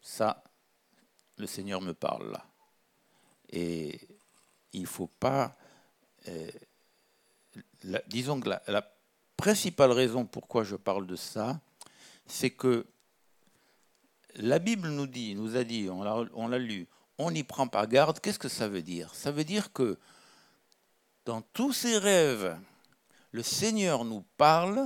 ça, 0.00 0.42
le 1.36 1.46
Seigneur 1.46 1.80
me 1.80 1.94
parle 1.94 2.32
là. 2.32 2.44
Et 3.50 4.00
il 4.72 4.82
ne 4.82 4.86
faut 4.86 5.06
pas... 5.06 5.56
Euh, 6.28 6.50
disons 8.08 8.40
que 8.40 8.48
la, 8.48 8.92
principale 9.36 9.92
raison 9.92 10.24
pourquoi 10.24 10.64
je 10.64 10.76
parle 10.76 11.06
de 11.06 11.14
ça, 11.14 11.60
c'est 12.26 12.50
que 12.50 12.86
la 14.36 14.58
Bible 14.58 14.88
nous 14.88 15.06
dit, 15.06 15.34
nous 15.34 15.56
a 15.56 15.64
dit, 15.64 15.88
on 15.90 16.48
l'a 16.48 16.58
lu, 16.58 16.86
on 17.18 17.30
n'y 17.30 17.42
prend 17.42 17.68
pas 17.68 17.86
garde. 17.86 18.20
Qu'est-ce 18.20 18.38
que 18.38 18.48
ça 18.48 18.68
veut 18.68 18.82
dire? 18.82 19.14
Ça 19.14 19.30
veut 19.30 19.44
dire 19.44 19.72
que 19.72 19.98
dans 21.24 21.42
tous 21.42 21.72
ces 21.72 21.98
rêves, 21.98 22.58
le 23.32 23.42
Seigneur 23.42 24.04
nous 24.04 24.24
parle 24.36 24.84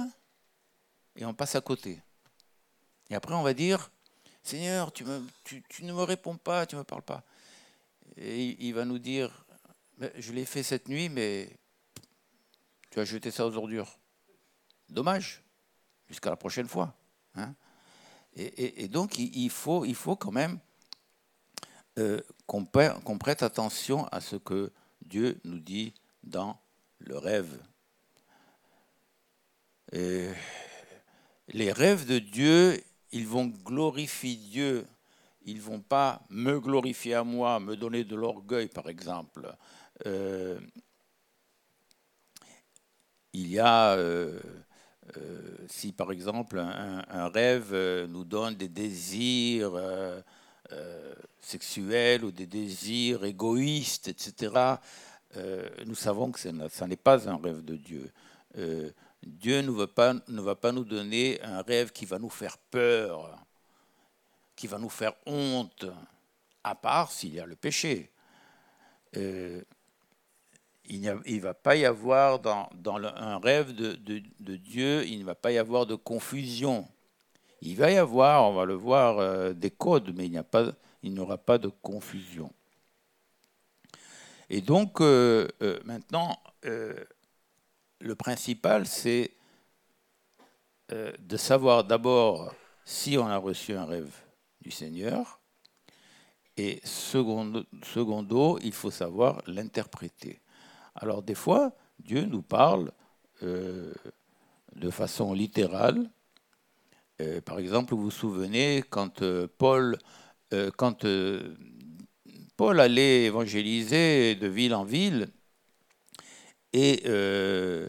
et 1.16 1.24
on 1.24 1.34
passe 1.34 1.54
à 1.54 1.60
côté. 1.60 2.02
Et 3.10 3.14
après, 3.14 3.34
on 3.34 3.42
va 3.42 3.54
dire, 3.54 3.90
Seigneur, 4.42 4.92
tu, 4.92 5.04
ne 5.04 5.92
me 5.92 6.02
réponds 6.02 6.36
pas, 6.36 6.66
tu 6.66 6.76
ne 6.76 6.80
me 6.80 6.84
parles 6.84 7.02
pas. 7.02 7.24
Et 8.16 8.66
il 8.66 8.72
va 8.74 8.84
nous 8.84 8.98
dire, 8.98 9.44
je 10.16 10.32
l'ai 10.32 10.44
fait 10.44 10.62
cette 10.62 10.88
nuit, 10.88 11.08
mais 11.08 11.50
tu 12.90 13.00
as 13.00 13.04
jeté 13.04 13.30
ça 13.30 13.46
aux 13.46 13.56
ordures. 13.56 13.98
Dommage, 14.88 15.42
jusqu'à 16.08 16.30
la 16.30 16.36
prochaine 16.36 16.68
fois. 16.68 16.94
Hein. 17.34 17.54
Et, 18.36 18.88
donc, 18.88 19.18
il 19.18 19.50
faut, 19.50 19.84
quand 20.16 20.32
même 20.32 20.58
euh, 21.98 22.20
qu'on 22.46 22.64
prête 22.64 23.42
attention 23.42 24.06
à 24.06 24.20
ce 24.20 24.36
que 24.36 24.72
Dieu 25.02 25.40
nous 25.44 25.58
dit 25.58 25.94
dans 26.22 26.58
le 26.98 27.18
rêve. 27.18 27.58
Les 31.52 31.72
rêves 31.72 32.06
de 32.06 32.20
Dieu, 32.20 32.80
ils 33.10 33.26
vont 33.26 33.46
glorifier 33.46 34.36
Dieu. 34.36 34.86
Ils 35.44 35.60
vont 35.60 35.80
pas 35.80 36.22
me 36.28 36.60
glorifier 36.60 37.14
à 37.14 37.24
moi, 37.24 37.58
me 37.58 37.76
donner 37.76 38.04
de 38.04 38.14
l'orgueil, 38.14 38.68
par 38.68 38.88
exemple. 38.88 39.52
Euh, 40.06 40.60
il 43.32 43.48
y 43.48 43.58
a, 43.58 43.94
euh, 43.94 44.38
si 45.68 45.92
par 45.92 46.12
exemple 46.12 46.58
un, 46.58 47.28
rêve 47.28 47.74
nous 48.08 48.24
donne 48.24 48.54
des 48.54 48.68
désirs 48.68 49.72
sexuels 51.40 52.24
ou 52.24 52.30
des 52.30 52.46
désirs 52.46 53.24
égoïstes, 53.24 54.08
etc., 54.08 54.76
euh, 55.36 55.68
nous 55.86 55.94
savons 55.94 56.32
que 56.32 56.40
ça 56.40 56.86
n'est 56.86 56.96
pas 56.96 57.28
un 57.28 57.36
rêve 57.36 57.64
de 57.64 57.76
Dieu. 57.76 58.10
Euh, 58.58 58.90
Dieu 59.22 59.60
ne, 59.60 59.70
va 59.70 60.54
pas 60.56 60.72
nous 60.72 60.84
donner 60.84 61.40
un 61.42 61.62
rêve 61.62 61.92
qui 61.92 62.04
va 62.04 62.18
nous 62.18 62.30
faire 62.30 62.58
peur, 62.58 63.38
qui 64.56 64.66
va 64.66 64.78
nous 64.78 64.88
faire 64.88 65.12
honte, 65.26 65.86
à 66.64 66.74
part 66.74 67.12
s'il 67.12 67.34
y 67.34 67.40
a 67.40 67.46
le 67.46 67.54
péché. 67.54 68.10
Euh, 69.16 69.62
il 70.90 71.00
ne 71.02 71.40
va 71.40 71.54
pas 71.54 71.76
y 71.76 71.84
avoir 71.84 72.40
dans, 72.40 72.68
un 72.84 73.38
rêve 73.38 73.72
de, 73.72 74.56
Dieu, 74.56 75.06
il 75.06 75.20
ne 75.20 75.24
va 75.24 75.34
pas 75.34 75.52
y 75.52 75.58
avoir 75.58 75.86
de 75.86 75.94
confusion. 75.94 76.86
Il 77.62 77.76
va 77.76 77.90
y 77.90 77.96
avoir, 77.96 78.50
on 78.50 78.54
va 78.54 78.64
le 78.64 78.74
voir, 78.74 79.54
des 79.54 79.70
codes, 79.70 80.12
mais 80.16 80.26
il 80.26 81.12
n'y 81.12 81.20
aura 81.20 81.38
pas 81.38 81.58
de 81.58 81.68
confusion. 81.68 82.52
Et 84.52 84.60
donc, 84.60 85.00
euh, 85.00 85.46
euh, 85.62 85.78
maintenant, 85.84 86.36
euh, 86.64 86.92
le 88.00 88.16
principal, 88.16 88.86
c'est 88.86 89.32
de 91.20 91.36
savoir 91.36 91.84
d'abord 91.84 92.52
si 92.84 93.16
on 93.16 93.28
a 93.28 93.36
reçu 93.36 93.74
un 93.74 93.84
rêve 93.84 94.12
du 94.60 94.72
Seigneur, 94.72 95.38
et 96.56 96.80
secondo 96.82 98.58
il 98.60 98.72
faut 98.72 98.90
savoir 98.90 99.40
l'interpréter. 99.46 100.40
Alors 100.94 101.22
des 101.22 101.34
fois, 101.34 101.72
Dieu 101.98 102.24
nous 102.24 102.42
parle 102.42 102.92
de 103.42 104.90
façon 104.90 105.32
littérale. 105.32 106.10
par 107.44 107.58
exemple, 107.58 107.94
vous 107.94 108.02
vous 108.02 108.10
souvenez 108.10 108.84
quand 108.90 109.22
Paul, 109.58 109.96
quand 110.76 111.06
Paul 112.56 112.80
allait 112.80 113.24
évangéliser 113.24 114.34
de 114.34 114.46
ville 114.46 114.74
en 114.74 114.84
ville 114.84 115.30
et 116.72 117.02
euh, 117.06 117.88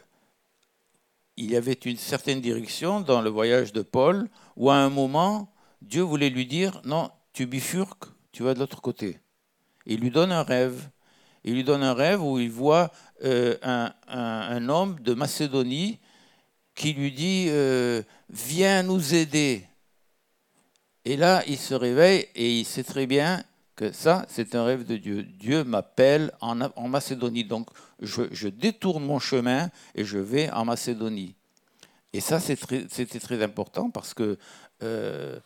il 1.38 1.51
y 1.51 1.55
avait 1.55 1.74
une 1.74 1.98
certaine 1.98 2.41
direction 2.41 3.01
dans 3.01 3.22
le 3.22 3.29
voyage 3.29 3.74
de 3.74 3.81
Paul 3.81 4.27
où 4.55 4.70
à 4.70 4.75
un 4.75 4.89
moment, 4.89 5.53
Dieu 5.81 6.01
voulait 6.01 6.29
lui 6.29 6.46
dire, 6.46 6.81
non, 6.84 7.12
tu 7.34 7.46
bifurques, 7.46 8.05
tu 8.31 8.43
vas 8.43 8.53
de 8.53 8.60
l'autre 8.60 8.81
côté. 8.81 9.20
il 9.86 10.00
lui 10.00 10.12
donne 10.12 10.31
un 10.31 10.43
rêve. 10.43 10.89
Il 11.43 11.55
lui 11.55 11.63
donne 11.63 11.83
un 11.83 11.93
rêve 11.93 12.21
où 12.21 12.39
il 12.39 12.51
voit 12.51 12.91
euh, 13.24 13.55
un, 14.07 14.69
homme 14.69 15.00
de 15.00 15.13
Macédonie 15.13 16.00
qui 16.75 16.93
lui 16.93 17.12
dit, 17.12 17.48
euh, 17.50 18.01
viens 18.29 18.83
nous 18.83 19.13
aider. 19.13 19.65
Et 21.03 21.17
là, 21.17 21.43
il 21.48 21.57
se 21.57 21.74
réveille 21.74 22.27
et 22.36 22.60
il 22.60 22.65
sait 22.65 22.83
très 22.83 23.07
bien 23.07 23.43
ça, 23.91 24.25
c'est 24.29 24.53
un 24.53 24.63
rêve 24.63 24.86
de 24.86 24.98
Dieu. 24.98 25.24
Dieu 25.24 25.63
m'appelle 25.63 26.31
en, 26.39 26.55
Macédonie. 26.88 27.43
Donc, 27.43 27.69
je, 28.00 28.48
détourne 28.48 29.03
mon 29.03 29.17
chemin 29.19 29.69
et 29.95 30.05
je 30.05 30.19
vais 30.19 30.51
en 30.51 30.65
Macédonie. 30.65 31.36
Et 32.13 32.19
ça, 32.19 32.39
c'était 32.39 33.19
très, 33.19 33.41
important 33.41 33.89
parce 33.89 34.13
que 34.13 34.38
euh, 34.83 35.39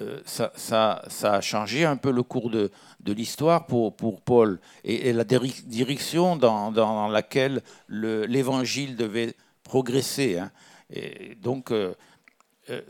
euh, 0.00 0.20
ça, 0.24 1.02
a 1.22 1.40
changé 1.40 1.84
un 1.84 1.96
peu 1.96 2.12
le 2.12 2.22
cours 2.22 2.50
de, 2.50 2.70
l'histoire 3.04 3.66
pour, 3.66 4.20
Paul 4.22 4.60
et, 4.84 5.12
la 5.12 5.24
direction 5.24 6.36
dans, 6.36 7.08
laquelle 7.08 7.62
l'évangile 7.88 8.94
devait 8.94 9.34
progresser. 9.64 10.38
Hein. 10.38 10.52
Et 10.90 11.34
donc, 11.34 11.72
euh, 11.72 11.94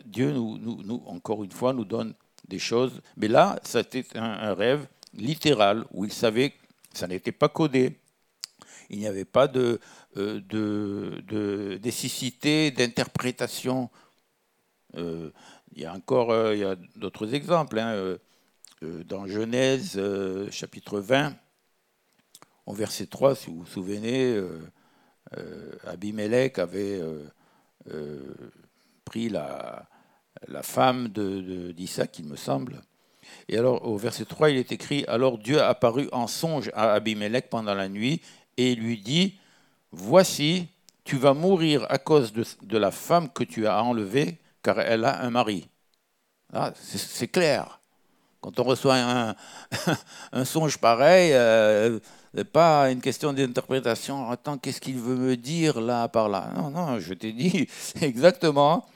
Dieu, 0.04 0.32
nous, 0.32 1.02
encore 1.06 1.44
une 1.44 1.52
fois, 1.52 1.72
nous 1.72 1.86
donne 1.86 2.14
des 2.46 2.58
choses. 2.58 3.00
Mais 3.16 3.28
là, 3.28 3.58
c'était 3.62 4.04
un, 4.14 4.52
rêve 4.52 4.86
littéral 5.14 5.84
où 5.92 6.04
il 6.04 6.12
savait 6.12 6.50
que 6.50 6.56
ça 6.92 7.06
n'était 7.06 7.32
pas 7.32 7.48
codé. 7.48 7.98
Il 8.90 8.98
n'y 8.98 9.06
avait 9.06 9.24
pas 9.24 9.48
de, 9.48 9.80
euh, 10.16 10.40
de, 10.48 11.80
nécessité 11.82 12.70
d'interprétation. 12.70 13.88
Euh, 15.68 15.76
il 15.76 15.82
y 15.82 15.87
a 15.87 15.92
encore 15.92 16.30
euh, 16.30 16.75
d'autres 16.96 17.34
exemples. 17.34 17.78
Hein, 17.78 18.16
dans 18.80 19.26
Genèse, 19.26 20.00
chapitre 20.52 21.00
20, 21.00 21.34
au 22.66 22.72
verset 22.72 23.06
3, 23.06 23.34
si 23.34 23.50
vous 23.50 23.60
vous 23.60 23.66
souvenez, 23.66 24.40
Abimelech 25.84 26.60
avait 26.60 27.02
pris 29.04 29.30
la, 29.30 29.88
la 30.46 30.62
femme 30.62 31.08
d'Isaac, 31.08 32.12
de, 32.12 32.22
il 32.22 32.26
me 32.26 32.37
semble. 32.37 32.80
Et 33.48 33.58
alors, 33.58 33.84
au 33.84 33.96
verset 33.96 34.25
3, 34.25 34.50
il 34.50 34.58
est 34.58 34.70
écrit 34.70 35.04
Alors 35.08 35.38
Dieu 35.38 35.60
apparut 35.60 36.08
en 36.12 36.28
songe 36.28 36.70
à 36.75 36.92
Abimelech 36.92 37.48
pendant 37.50 37.75
la 37.75 37.88
nuit 37.88 38.20
et 38.56 38.75
lui 38.75 38.98
dit 38.98 39.38
Voici, 39.90 40.68
tu 41.04 41.16
vas 41.16 41.34
mourir 41.34 41.87
à 41.88 41.98
cause 41.98 42.32
de, 42.32 42.78
la 42.78 42.90
femme 42.90 43.30
que 43.30 43.44
tu 43.44 43.66
as 43.66 43.82
enlevée, 43.82 44.38
car 44.68 44.80
elle 44.80 45.04
a 45.06 45.22
un 45.22 45.30
mari. 45.30 45.66
Ah, 46.52 46.72
c'est 46.76 47.28
clair. 47.28 47.80
Quand 48.42 48.60
on 48.60 48.64
reçoit 48.64 48.96
un, 48.96 50.44
songe 50.44 50.76
pareil, 50.76 51.32
euh, 51.32 51.98
pas 52.52 52.90
une 52.90 53.00
question 53.00 53.32
d'interprétation. 53.32 54.30
Attends, 54.30 54.58
qu'est-ce 54.58 54.80
qu'il 54.80 54.98
veut 54.98 55.16
me 55.16 55.37
dire 55.37 55.80
là 55.80 56.06
par 56.08 56.28
là 56.28 56.50
Non, 56.54 56.70
non, 56.70 57.00
je 57.00 57.14
t'ai 57.14 57.32
dit 57.32 57.66
exactement 58.02 58.87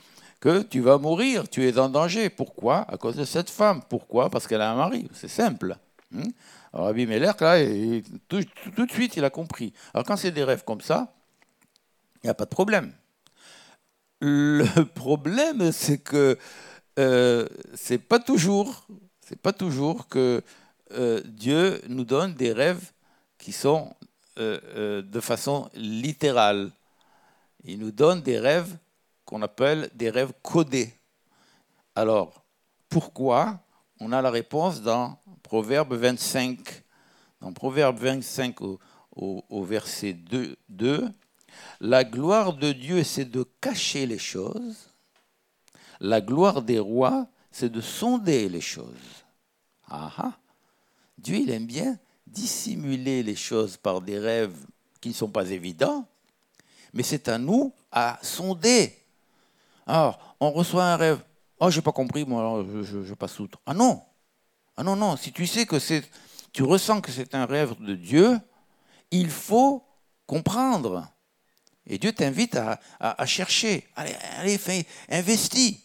que 0.40 0.62
tu 0.62 0.80
vas 0.80 0.98
mourir, 0.98 1.48
tu 1.48 1.66
es 1.66 1.78
en 1.78 1.88
danger. 1.88 2.28
Pourquoi? 2.28 2.84
À 2.92 2.98
cause 2.98 3.16
de 3.16 3.24
cette 3.24 3.48
femme. 3.48 3.80
Pourquoi? 3.88 4.28
Parce 4.28 4.46
qu'elle 4.46 4.60
a 4.60 4.72
un 4.72 4.76
mari. 4.76 5.08
C'est 5.14 5.28
simple. 5.28 5.76
Hmm? 6.10 6.28
Alors 6.74 6.88
Abimelech, 6.88 7.40
là, 7.40 7.56
tout, 8.28 8.40
de 8.40 8.92
suite, 8.92 9.16
il 9.16 9.24
a 9.24 9.30
compris. 9.30 9.72
Alors 9.94 10.04
quand 10.04 10.16
c'est 10.18 10.32
des 10.32 10.44
rêves 10.44 10.64
comme 10.64 10.82
ça, 10.82 11.14
Il 12.22 12.26
n'y 12.26 12.30
a 12.30 12.34
pas 12.34 12.44
de 12.44 12.50
problème. 12.50 12.92
Le 14.24 14.84
problème, 14.94 15.72
c'est 15.72 15.98
que 15.98 16.38
euh, 17.00 17.48
c'est 17.74 17.98
pas 17.98 18.20
toujours, 18.20 18.86
c'est 19.20 19.40
pas 19.40 19.52
toujours 19.52 20.06
que 20.06 20.44
euh, 20.92 21.20
Dieu 21.24 21.82
nous 21.88 22.04
donne 22.04 22.32
des 22.34 22.52
rêves 22.52 22.92
qui 23.36 23.50
sont 23.50 23.92
euh, 24.38 24.60
euh, 24.76 25.02
de 25.02 25.18
façon 25.18 25.68
littérale. 25.74 26.70
Il 27.64 27.80
nous 27.80 27.90
donne 27.90 28.22
des 28.22 28.38
rêves 28.38 28.78
qu'on 29.24 29.42
appelle 29.42 29.90
des 29.92 30.08
rêves 30.08 30.32
codés. 30.40 30.94
Alors, 31.96 32.44
pourquoi 32.88 33.58
On 33.98 34.12
a 34.12 34.22
la 34.22 34.30
réponse 34.30 34.82
dans 34.82 35.18
Proverbe 35.42 35.94
25. 35.94 36.84
Dans 37.40 37.52
Proverbe 37.52 37.98
25 37.98 38.60
au, 38.60 38.78
au 39.16 39.64
verset 39.64 40.12
2, 40.12 40.56
2, 40.68 41.10
la 41.80 42.04
gloire 42.04 42.54
de 42.54 42.72
Dieu, 42.72 43.04
c'est 43.04 43.24
de 43.24 43.44
cacher 43.60 44.06
les 44.06 44.18
choses. 44.18 44.88
La 46.00 46.20
gloire 46.20 46.62
des 46.62 46.78
rois, 46.78 47.26
c'est 47.50 47.70
de 47.70 47.80
sonder 47.80 48.48
les 48.48 48.60
choses. 48.60 49.24
Ah, 49.88 50.10
ah. 50.18 50.32
Dieu, 51.18 51.36
il 51.36 51.50
aime 51.50 51.66
bien 51.66 51.98
dissimuler 52.26 53.22
les 53.22 53.36
choses 53.36 53.76
par 53.76 54.00
des 54.00 54.18
rêves 54.18 54.56
qui 55.00 55.10
ne 55.10 55.14
sont 55.14 55.28
pas 55.28 55.50
évidents, 55.50 56.06
mais 56.92 57.02
c'est 57.02 57.28
à 57.28 57.38
nous 57.38 57.72
à 57.90 58.18
sonder. 58.22 58.98
Alors, 59.86 60.36
on 60.40 60.50
reçoit 60.50 60.84
un 60.84 60.96
rêve. 60.96 61.22
Oh, 61.60 61.70
j'ai 61.70 61.82
pas 61.82 61.92
compris, 61.92 62.24
moi, 62.24 62.64
je, 62.82 63.04
je, 63.04 63.14
passe 63.14 63.38
outre. 63.38 63.58
Ah 63.66 63.74
non 63.74 64.02
Ah 64.76 64.82
non, 64.82 64.96
non. 64.96 65.16
Si 65.16 65.32
tu 65.32 65.46
sais 65.46 65.66
que 65.66 65.78
c'est. 65.78 66.08
Tu 66.52 66.62
ressens 66.62 67.00
que 67.00 67.10
c'est 67.10 67.34
un 67.34 67.46
rêve 67.46 67.74
de 67.80 67.94
Dieu, 67.94 68.38
il 69.10 69.30
faut 69.30 69.82
comprendre. 70.26 71.08
Et 71.86 71.98
Dieu 71.98 72.12
t'invite 72.12 72.56
à, 72.56 72.80
à, 73.00 73.26
chercher. 73.26 73.88
Allez, 73.96 74.14
allez 74.38 74.58
fais, 74.58 74.86
investis. 75.08 75.78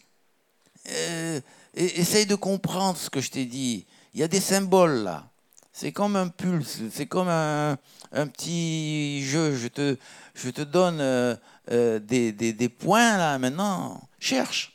Euh, 0.89 1.41
essaye 1.73 2.25
de 2.25 2.35
comprendre 2.35 2.97
ce 2.97 3.09
que 3.09 3.19
je 3.19 3.31
t'ai 3.31 3.45
dit. 3.45 3.85
Il 4.13 4.19
y 4.19 4.23
a 4.23 4.27
des 4.27 4.39
symboles 4.39 5.03
là. 5.03 5.29
C'est 5.73 5.91
comme 5.91 6.15
un 6.15 6.27
pulse, 6.27 6.81
c'est 6.91 7.05
comme 7.05 7.27
un, 7.27 7.77
un, 8.11 8.27
petit 8.27 9.23
jeu. 9.23 9.55
Je 9.55 9.67
te, 9.67 9.97
je 10.33 10.49
te 10.49 10.61
donne 10.61 10.99
euh, 11.01 11.35
euh, 11.71 11.99
des, 11.99 12.31
des, 12.31 12.69
points 12.69 13.17
là 13.17 13.37
maintenant. 13.37 14.01
Cherche. 14.19 14.73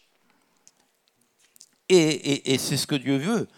Et, 1.88 2.52
et, 2.52 2.58
c'est 2.58 2.76
ce 2.76 2.86
que 2.86 2.94
Dieu 2.94 3.18
veut. 3.18 3.48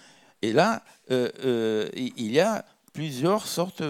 Et 0.41 0.53
là, 0.53 0.83
il 1.11 2.33
y 2.33 2.41
a 2.41 2.65
plusieurs 2.93 3.47
sortes 3.47 3.83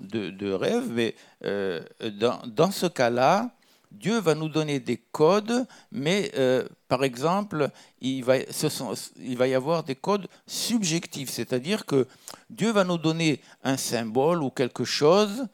de, 0.00 0.52
rêves, 0.52 0.90
mais 0.90 1.14
dans, 1.42 2.40
dans, 2.46 2.70
ce 2.70 2.86
cas-là, 2.86 3.50
Dieu 3.94 4.18
va 4.18 4.34
nous 4.34 4.48
donner 4.48 4.80
des 4.80 4.96
codes, 4.96 5.66
mais 5.92 6.30
euh, 6.36 6.66
par 6.88 7.04
exemple, 7.04 7.70
il 8.00 8.24
va, 8.24 8.38
il 8.38 9.36
va, 9.36 9.48
y 9.48 9.54
avoir 9.54 9.84
des 9.84 9.94
codes 9.94 10.26
subjectifs, 10.46 11.30
c'est-à-dire 11.30 11.86
que 11.86 12.06
Dieu 12.50 12.72
va 12.72 12.84
nous 12.84 12.98
donner 12.98 13.40
un 13.62 13.76
symbole 13.76 14.42
ou 14.42 14.50
quelque 14.50 14.84
chose 14.84 15.46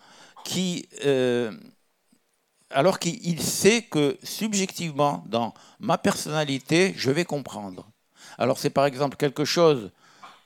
qui, 0.44 0.88
euh, 1.04 1.52
alors 2.70 2.98
qu'il 2.98 3.42
sait 3.42 3.82
que 3.82 4.16
subjectivement, 4.22 5.22
dans 5.26 5.52
ma 5.78 5.98
personnalité, 5.98 6.94
je 6.96 7.10
vais 7.10 7.24
comprendre. 7.24 7.86
Alors 8.38 8.58
c'est 8.58 8.70
par 8.70 8.86
exemple 8.86 9.16
quelque 9.16 9.44
chose 9.44 9.90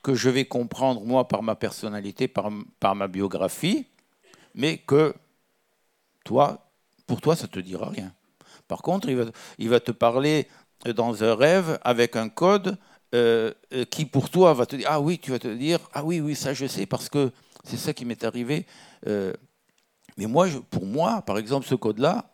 que 0.05 0.13
je 0.13 0.29
vais 0.29 0.45
comprendre 0.45 1.01
moi 1.01 1.27
par 1.27 1.41
ma 1.41 1.55
personnalité, 1.55 2.27
par, 2.27 2.51
ma 2.95 3.07
biographie, 3.07 3.87
mais 4.53 4.77
que 4.77 5.15
toi, 6.23 6.69
pour 7.07 7.21
toi, 7.21 7.35
ça 7.35 7.47
ne 7.47 7.51
te 7.51 7.59
dira 7.59 7.89
rien. 7.89 8.13
Par 8.67 8.83
contre, 8.83 9.09
il 9.09 9.69
va, 9.69 9.79
te 9.79 9.91
parler 9.91 10.47
dans 10.85 11.23
un 11.23 11.33
rêve 11.33 11.79
avec 11.81 12.15
un 12.15 12.29
code 12.29 12.77
euh, 13.15 13.51
qui, 13.89 14.05
pour 14.05 14.29
toi, 14.29 14.53
va 14.53 14.67
te 14.67 14.75
dire 14.75 14.85
Ah 14.91 15.01
oui, 15.01 15.17
tu 15.17 15.31
vas 15.31 15.39
te 15.39 15.47
dire 15.47 15.79
Ah 15.91 16.03
oui, 16.03 16.21
oui, 16.21 16.35
ça 16.35 16.53
je 16.53 16.67
sais 16.67 16.85
parce 16.85 17.09
que 17.09 17.31
c'est 17.63 17.77
ça 17.77 17.91
qui 17.91 18.05
m'est 18.05 18.23
arrivé. 18.23 18.67
Euh, 19.07 19.33
mais 20.17 20.27
moi, 20.27 20.47
pour 20.69 20.85
moi, 20.85 21.23
par 21.23 21.39
exemple, 21.39 21.65
ce 21.65 21.73
code-là, 21.73 22.31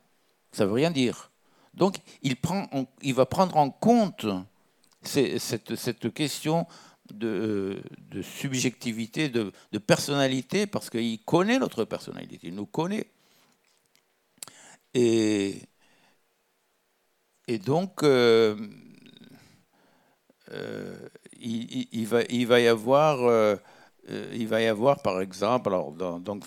ça 0.52 0.66
ne 0.66 0.68
veut 0.68 0.76
rien 0.76 0.92
dire. 0.92 1.32
Donc, 1.74 2.00
il, 2.22 2.36
prend, 2.36 2.68
il 3.02 3.14
va 3.14 3.26
prendre 3.26 3.56
en 3.56 3.70
compte 3.70 4.26
cette 5.04 6.14
question 6.14 6.68
de, 7.12 7.82
de 8.10 8.22
subjectivité, 8.22 9.30
de, 9.30 9.52
personnalité, 9.80 10.68
parce 10.68 10.90
qu'il 10.90 11.24
connaît 11.24 11.60
notre 11.60 11.86
personnalité, 11.86 12.40
il 12.44 12.56
nous 12.56 12.66
connaît. 12.66 13.08
Et, 14.94 15.62
et 17.48 17.58
donc, 17.58 18.04
euh, 18.04 18.56
euh, 20.52 20.96
il, 21.40 22.06
va, 22.08 22.22
il, 22.30 22.48
va, 22.48 22.60
y 22.60 22.68
avoir, 22.68 23.24
euh, 23.24 23.56
il 24.34 24.48
va 24.48 24.62
y 24.62 24.68
avoir, 24.68 25.02
par 25.02 25.22
exemple, 25.22 25.70
alors, 25.70 25.92
donc, 25.92 26.46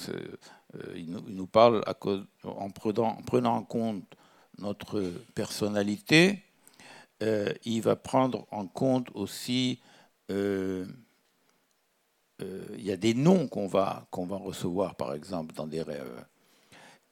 il 0.97 1.11
nous, 1.11 1.47
parle 1.47 1.83
en, 1.87 2.71
prenant, 2.71 3.09
en, 3.09 3.23
prenant, 3.23 3.57
en 3.57 3.63
compte 3.63 4.05
notre 4.59 5.03
personnalité, 5.35 6.43
il 7.21 7.81
va 7.81 7.97
prendre 7.97 8.47
en 8.51 8.67
compte 8.67 9.09
aussi 9.15 9.81
il 10.31 10.87
y 12.79 12.91
a 12.93 12.97
des 12.97 13.15
noms 13.15 13.49
qu'on 13.49 13.67
va, 13.67 14.07
qu'on 14.11 14.27
va 14.27 14.37
recevoir, 14.37 14.95
par 14.97 15.15
exemple, 15.15 15.55
dans 15.55 15.67
des 15.67 15.83
rêves 15.83 16.25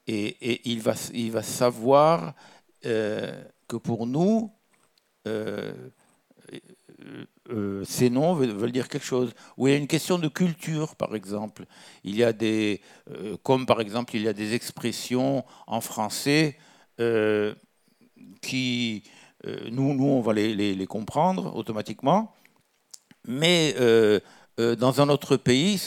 et, 0.07 0.69
il, 0.69 0.81
va, 0.81 0.93
il 1.13 1.31
va 1.31 1.43
savoir 1.43 2.33
euh, 2.85 3.41
que 3.67 3.77
pour 3.77 4.05
nous, 4.05 4.51
euh, 5.27 5.73
euh, 7.49 7.83
ces 7.85 8.09
noms 8.09 8.33
veulent, 8.33 8.71
dire 8.71 8.89
quelque 8.89 9.05
chose. 9.05 9.33
Ou 9.57 9.67
il 9.67 9.71
y 9.71 9.73
a 9.73 9.77
une 9.77 9.87
question 9.87 10.17
de 10.19 10.27
culture, 10.27 10.95
par 10.95 11.15
exemple. 11.15 11.65
Il 12.03 12.15
y 12.15 12.23
a 12.23 12.33
des, 12.33 12.81
comme 13.43 13.65
par 13.65 13.81
exemple, 13.81 14.15
il 14.15 14.23
y 14.23 14.27
a 14.27 14.33
des 14.33 14.53
expressions 14.53 15.45
en 15.67 15.81
français 15.81 16.57
qui, 18.41 19.03
nous, 19.71 19.93
nous, 19.93 20.05
on 20.05 20.21
va 20.21 20.33
les, 20.33 20.53
les 20.53 20.87
comprendre 20.87 21.55
automatiquement, 21.55 22.33
mais 23.27 23.75
dans 24.57 25.01
un 25.01 25.09
autre 25.09 25.37
pays, 25.37 25.79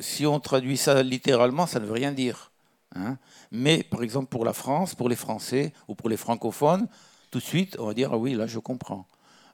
si 0.00 0.26
on 0.26 0.40
traduit 0.40 0.76
ça 0.76 1.02
littéralement, 1.02 1.66
ça 1.66 1.80
ne 1.80 1.86
veut 1.86 1.92
rien 1.92 2.12
dire. 2.12 2.50
Hein. 2.94 3.18
Mais 3.50 3.82
par 3.82 4.02
exemple 4.02 4.28
pour 4.28 4.44
la 4.44 4.52
France, 4.52 4.94
pour 4.94 5.08
les 5.08 5.16
Français 5.16 5.72
ou 5.88 5.94
pour 5.94 6.08
les 6.08 6.16
francophones, 6.16 6.88
tout 7.30 7.38
de 7.38 7.44
suite 7.44 7.76
on 7.78 7.86
va 7.86 7.94
dire 7.94 8.10
ah 8.12 8.18
oui 8.18 8.34
là 8.34 8.46
je 8.46 8.58
comprends. 8.58 9.06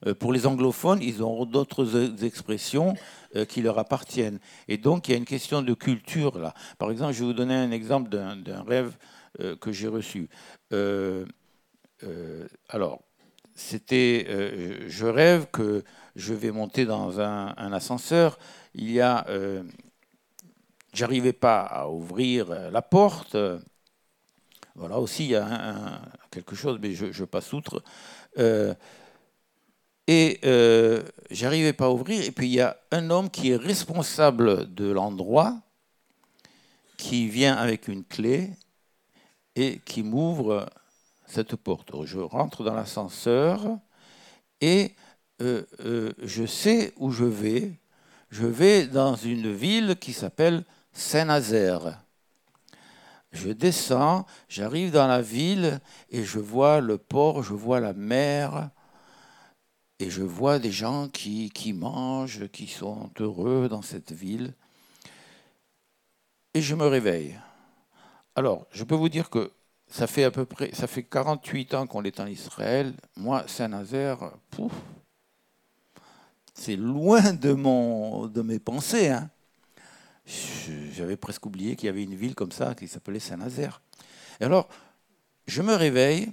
Euh, 0.06 0.14
pour 0.14 0.32
les 0.32 0.46
anglophones, 0.46 1.00
ils 1.02 1.22
auront 1.22 1.46
d'autres 1.46 1.96
e-, 1.96 2.24
expressions 2.24 2.94
euh, 3.36 3.44
qui 3.44 3.62
leur 3.62 3.78
appartiennent. 3.78 4.38
Et 4.68 4.76
donc 4.76 5.08
il 5.08 5.12
y 5.12 5.14
a 5.14 5.18
une 5.18 5.24
question 5.24 5.62
de 5.62 5.74
culture 5.74 6.38
là. 6.38 6.54
Par 6.78 6.90
exemple, 6.90 7.12
je 7.12 7.20
vais 7.20 7.26
vous 7.26 7.32
donner 7.32 7.54
un 7.54 7.70
exemple 7.70 8.10
d'un 8.10 8.62
rêve 8.62 8.96
euh, 9.40 9.56
que 9.56 9.72
j'ai 9.72 9.88
reçu. 9.88 10.28
alors, 12.68 13.02
c'était, 13.54 14.26
je 14.88 15.06
rêve 15.06 15.46
que 15.52 15.84
je 16.16 16.34
vais 16.34 16.50
monter 16.50 16.84
dans 16.84 17.20
un, 17.20 17.72
ascenseur. 17.72 18.38
Il 18.74 18.90
y 18.90 19.00
a 19.00 19.26
J'arrivais 20.92 21.32
pas 21.32 21.62
à 21.62 21.88
ouvrir 21.88 22.70
la 22.70 22.82
porte. 22.82 23.36
Voilà 24.74 24.98
aussi, 24.98 25.24
il 25.24 25.30
y 25.30 25.36
a 25.36 26.02
quelque 26.30 26.54
chose, 26.54 26.78
mais 26.80 26.92
je, 26.92 27.24
passe 27.24 27.52
outre. 27.54 27.82
Euh, 28.38 28.74
et 30.06 30.40
euh, 30.44 31.02
j'arrivais 31.30 31.72
pas 31.72 31.86
à 31.86 31.90
ouvrir. 31.90 32.22
Et 32.24 32.30
puis 32.30 32.46
il 32.46 32.54
y 32.54 32.60
a 32.60 32.76
un 32.90 33.08
homme 33.10 33.30
qui 33.30 33.50
est 33.50 33.56
responsable 33.56 34.72
de 34.74 34.90
l'endroit, 34.90 35.60
qui 36.98 37.28
vient 37.28 37.54
avec 37.56 37.88
une 37.88 38.04
clé 38.04 38.50
et 39.56 39.80
qui 39.84 40.02
m'ouvre 40.02 40.68
cette 41.26 41.56
porte. 41.56 41.90
Je 42.04 42.18
rentre 42.18 42.64
dans 42.64 42.74
l'ascenseur 42.74 43.78
et 44.60 44.94
euh, 45.42 45.66
euh, 45.84 46.12
je 46.22 46.46
sais 46.46 46.92
où 46.96 47.10
je 47.10 47.24
vais. 47.24 47.72
Je 48.30 48.46
vais 48.46 48.86
dans 48.86 49.16
une 49.16 49.52
ville 49.52 49.96
qui 50.00 50.12
s'appelle 50.12 50.64
Saint-Nazaire. 50.92 52.00
Je 53.32 53.50
descends, 53.50 54.26
j'arrive 54.48 54.92
dans 54.92 55.06
la 55.06 55.20
ville 55.20 55.80
et 56.10 56.22
je 56.22 56.38
vois 56.38 56.80
le 56.80 56.96
port, 56.98 57.42
je 57.42 57.54
vois 57.54 57.80
la 57.80 57.92
mer 57.92 58.70
et 59.98 60.10
je 60.10 60.22
vois 60.22 60.58
des 60.58 60.70
gens 60.70 61.08
qui, 61.08 61.50
qui 61.50 61.72
mangent, 61.72 62.48
qui 62.48 62.66
sont 62.66 63.10
heureux 63.18 63.68
dans 63.68 63.82
cette 63.82 64.12
ville. 64.12 64.54
Et 66.54 66.60
je 66.60 66.74
me 66.74 66.86
réveille. 66.86 67.38
Alors, 68.34 68.66
je 68.70 68.84
peux 68.84 68.94
vous 68.94 69.08
dire 69.08 69.28
que 69.30 69.50
ça 69.88 70.06
fait 70.06 70.24
à 70.24 70.30
peu 70.30 70.44
près, 70.44 70.70
ça 70.72 70.86
fait 70.86 71.02
48 71.02 71.74
ans 71.74 71.86
qu'on 71.86 72.04
est 72.04 72.20
en 72.20 72.26
Israël. 72.26 72.94
Moi, 73.16 73.44
Saint-Nazaire, 73.46 74.32
c'est 76.62 76.76
loin 76.76 77.32
de, 77.32 78.42
mes 78.42 78.60
pensées. 78.60 79.08
Hein. 79.08 79.28
J'avais 80.92 81.16
presque 81.16 81.44
oublié 81.44 81.74
qu'il 81.74 81.86
y 81.86 81.88
avait 81.88 82.04
une 82.04 82.14
ville 82.14 82.36
comme 82.36 82.52
ça 82.52 82.76
qui 82.76 82.86
s'appelait 82.86 83.18
Saint-Nazaire. 83.18 83.82
Et 84.40 84.44
alors, 84.44 84.68
je 85.48 85.60
me 85.60 85.74
réveille 85.74 86.30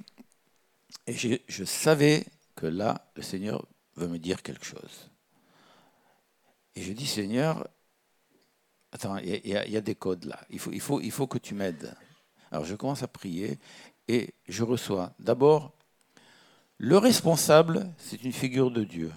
et 1.07 1.13
je, 1.13 1.63
savais 1.63 2.25
que 2.55 2.67
là, 2.67 3.09
le 3.15 3.23
Seigneur 3.23 3.65
veut 3.95 4.07
me 4.07 4.19
dire 4.19 4.43
quelque 4.43 4.65
chose. 4.65 5.09
Et 6.75 6.83
je 6.83 6.93
dis, 6.93 7.07
Seigneur, 7.07 7.67
attends, 8.91 9.17
il 9.17 9.47
y, 9.47 9.77
a 9.77 9.81
des 9.81 9.95
codes 9.95 10.25
là, 10.25 10.39
il 10.51 10.59
faut 11.11 11.27
que 11.27 11.39
tu 11.39 11.55
m'aides. 11.55 11.95
Alors 12.51 12.65
je 12.65 12.75
commence 12.75 13.01
à 13.01 13.07
prier 13.07 13.57
et 14.07 14.35
je 14.47 14.63
reçois 14.63 15.11
d'abord, 15.17 15.73
le 16.77 16.99
responsable, 16.99 17.91
c'est 17.97 18.23
une 18.23 18.31
figure 18.31 18.69
de 18.69 18.83
Dieu. 18.83 19.11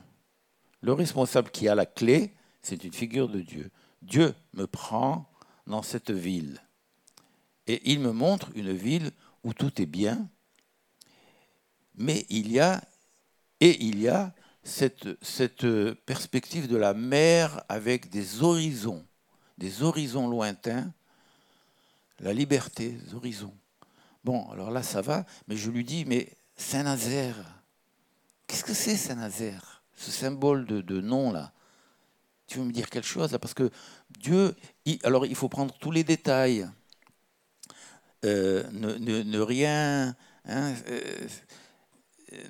Le 0.82 0.92
responsable 0.92 1.50
qui 1.50 1.68
a 1.68 1.74
la 1.74 1.86
clé, 1.86 2.34
c'est 2.60 2.84
une 2.84 2.92
figure 2.92 3.28
de 3.28 3.40
Dieu. 3.40 3.70
Dieu 4.02 4.34
me 4.52 4.66
prend 4.66 5.30
dans 5.66 5.82
cette 5.82 6.10
ville. 6.10 6.60
Et 7.66 7.92
il 7.92 8.00
me 8.00 8.12
montre 8.12 8.50
une 8.54 8.72
ville 8.72 9.12
où 9.44 9.54
tout 9.54 9.80
est 9.80 9.86
bien, 9.86 10.28
mais 11.94 12.26
il 12.28 12.50
y 12.50 12.58
a, 12.58 12.82
et 13.60 13.84
il 13.84 14.00
y 14.00 14.08
a 14.08 14.34
cette, 14.64 15.08
cette 15.22 15.66
perspective 16.04 16.66
de 16.66 16.76
la 16.76 16.94
mer 16.94 17.62
avec 17.68 18.10
des 18.10 18.42
horizons, 18.42 19.06
des 19.58 19.82
horizons 19.82 20.28
lointains, 20.28 20.92
la 22.18 22.32
liberté, 22.32 22.90
des 22.90 23.14
horizons. 23.14 23.54
Bon, 24.24 24.48
alors 24.50 24.70
là, 24.70 24.82
ça 24.82 25.02
va, 25.02 25.26
mais 25.48 25.56
je 25.56 25.70
lui 25.70 25.84
dis, 25.84 26.04
mais 26.04 26.28
Saint-Nazaire, 26.56 27.62
qu'est-ce 28.46 28.64
que 28.64 28.74
c'est 28.74 28.96
Saint-Nazaire? 28.96 29.81
Ce 29.96 30.10
symbole 30.10 30.64
de, 30.66 31.00
nom, 31.00 31.32
là 31.32 31.52
tu 32.52 32.58
veux 32.58 32.64
me 32.66 32.72
dire 32.72 32.90
quelque 32.90 33.06
chose 33.06 33.36
Parce 33.40 33.54
que 33.54 33.70
Dieu, 34.10 34.54
alors 35.04 35.24
il 35.24 35.34
faut 35.34 35.48
prendre 35.48 35.74
tous 35.78 35.90
les 35.90 36.04
détails, 36.04 36.68
euh, 38.24 38.62
ne, 38.72 39.38
rien, 39.40 40.14
hein, 40.44 40.74
euh, 40.88 41.28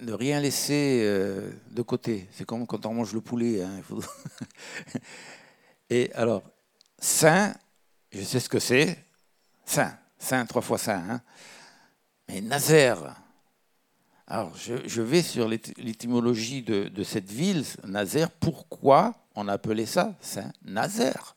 ne 0.01 0.13
rien 0.13 0.41
laisser 0.41 1.03
euh, 1.05 1.53
de 1.71 1.83
côté. 1.83 2.29
C'est 2.33 2.45
comme 2.45 2.67
quand 2.67 2.85
on 2.85 2.95
mange 2.95 3.13
le 3.13 3.21
poulet. 3.21 3.63
Hein, 3.63 3.81
Et 5.91 6.11
alors, 6.15 6.43
saint, 6.99 7.55
je 8.11 8.23
sais 8.23 8.41
ce 8.41 8.49
que 8.49 8.59
c'est, 8.59 9.07
saint, 9.65 9.97
saint, 10.19 10.45
trois 10.47 10.63
fois 10.63 10.79
saint. 10.79 11.03
Hein. 11.09 11.23
Mais 12.29 12.41
Nazaire, 12.41 13.22
alors 14.33 14.57
je, 14.57 15.03
vais 15.03 15.21
sur 15.21 15.47
l'étymologie 15.47 16.63
de, 16.63 17.03
cette 17.03 17.31
ville, 17.31 17.67
Nazaire, 17.87 18.31
pourquoi 18.31 19.15
on 19.35 19.47
appelait 19.47 19.85
ça 19.85 20.15
Saint-Nazaire? 20.23 21.37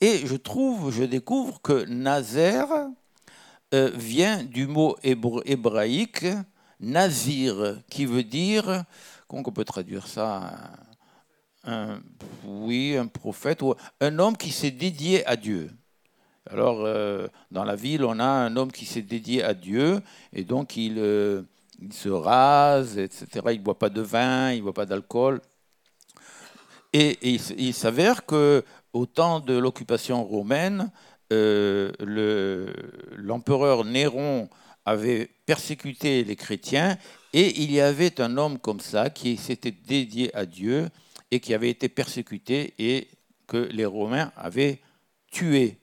Et 0.00 0.26
je 0.26 0.36
trouve, 0.36 0.90
je 0.90 1.04
découvre 1.04 1.60
que 1.60 1.84
Nazaire 1.84 2.68
euh, 3.74 3.90
vient 3.94 4.42
du 4.42 4.66
mot 4.66 4.96
hébraïque 5.02 6.24
Nazir, 6.80 7.82
qui 7.90 8.06
veut 8.06 8.24
dire, 8.24 8.84
comment 9.28 9.42
on 9.44 9.52
peut 9.52 9.64
traduire 9.64 10.06
ça? 10.06 10.54
Oui, 12.46 12.96
un 12.96 13.06
prophète, 13.06 13.60
ou 13.60 13.74
un 14.00 14.18
homme 14.18 14.38
qui 14.38 14.50
s'est 14.50 14.70
dédié 14.70 15.26
à 15.26 15.36
Dieu. 15.36 15.70
Alors, 16.48 16.86
euh, 16.86 17.26
dans 17.50 17.64
la 17.64 17.76
ville, 17.76 18.02
on 18.04 18.18
a 18.18 18.24
un 18.24 18.56
homme 18.56 18.72
qui 18.72 18.86
s'est 18.86 19.02
dédié 19.02 19.42
à 19.42 19.52
Dieu, 19.52 20.00
et 20.32 20.44
donc 20.44 20.76
il, 20.76 20.94
euh, 20.98 21.42
il 21.80 21.92
se 21.92 22.08
rase, 22.08 22.98
etc. 22.98 23.26
Il 23.46 23.58
ne 23.58 23.64
boit 23.64 23.78
pas 23.78 23.90
de 23.90 24.00
vin, 24.00 24.52
il 24.52 24.58
ne 24.58 24.62
boit 24.62 24.72
pas 24.72 24.86
d'alcool. 24.86 25.40
Et, 26.92 27.18
il, 27.22 27.74
s'avère 27.74 28.24
que 28.24 28.64
au 28.92 29.06
temps 29.06 29.40
de 29.40 29.56
l'occupation 29.56 30.24
romaine, 30.24 30.90
euh, 31.32 31.92
l'empereur 33.16 33.84
Néron 33.84 34.48
avait 34.84 35.28
persécuté 35.44 36.24
les 36.24 36.36
chrétiens 36.36 36.96
et 37.32 37.60
il 37.60 37.72
y 37.72 37.80
avait 37.80 38.20
un 38.20 38.38
homme 38.38 38.58
comme 38.58 38.80
ça 38.80 39.10
qui 39.10 39.36
s'était 39.36 39.72
dédié 39.72 40.34
à 40.34 40.46
Dieu 40.46 40.88
et 41.30 41.40
qui 41.40 41.52
avait 41.52 41.70
été 41.70 41.88
persécuté 41.88 42.72
et 42.78 43.08
que 43.46 43.68
les 43.72 43.84
Romains 43.84 44.32
avaient 44.36 44.80
tué. 45.30 45.78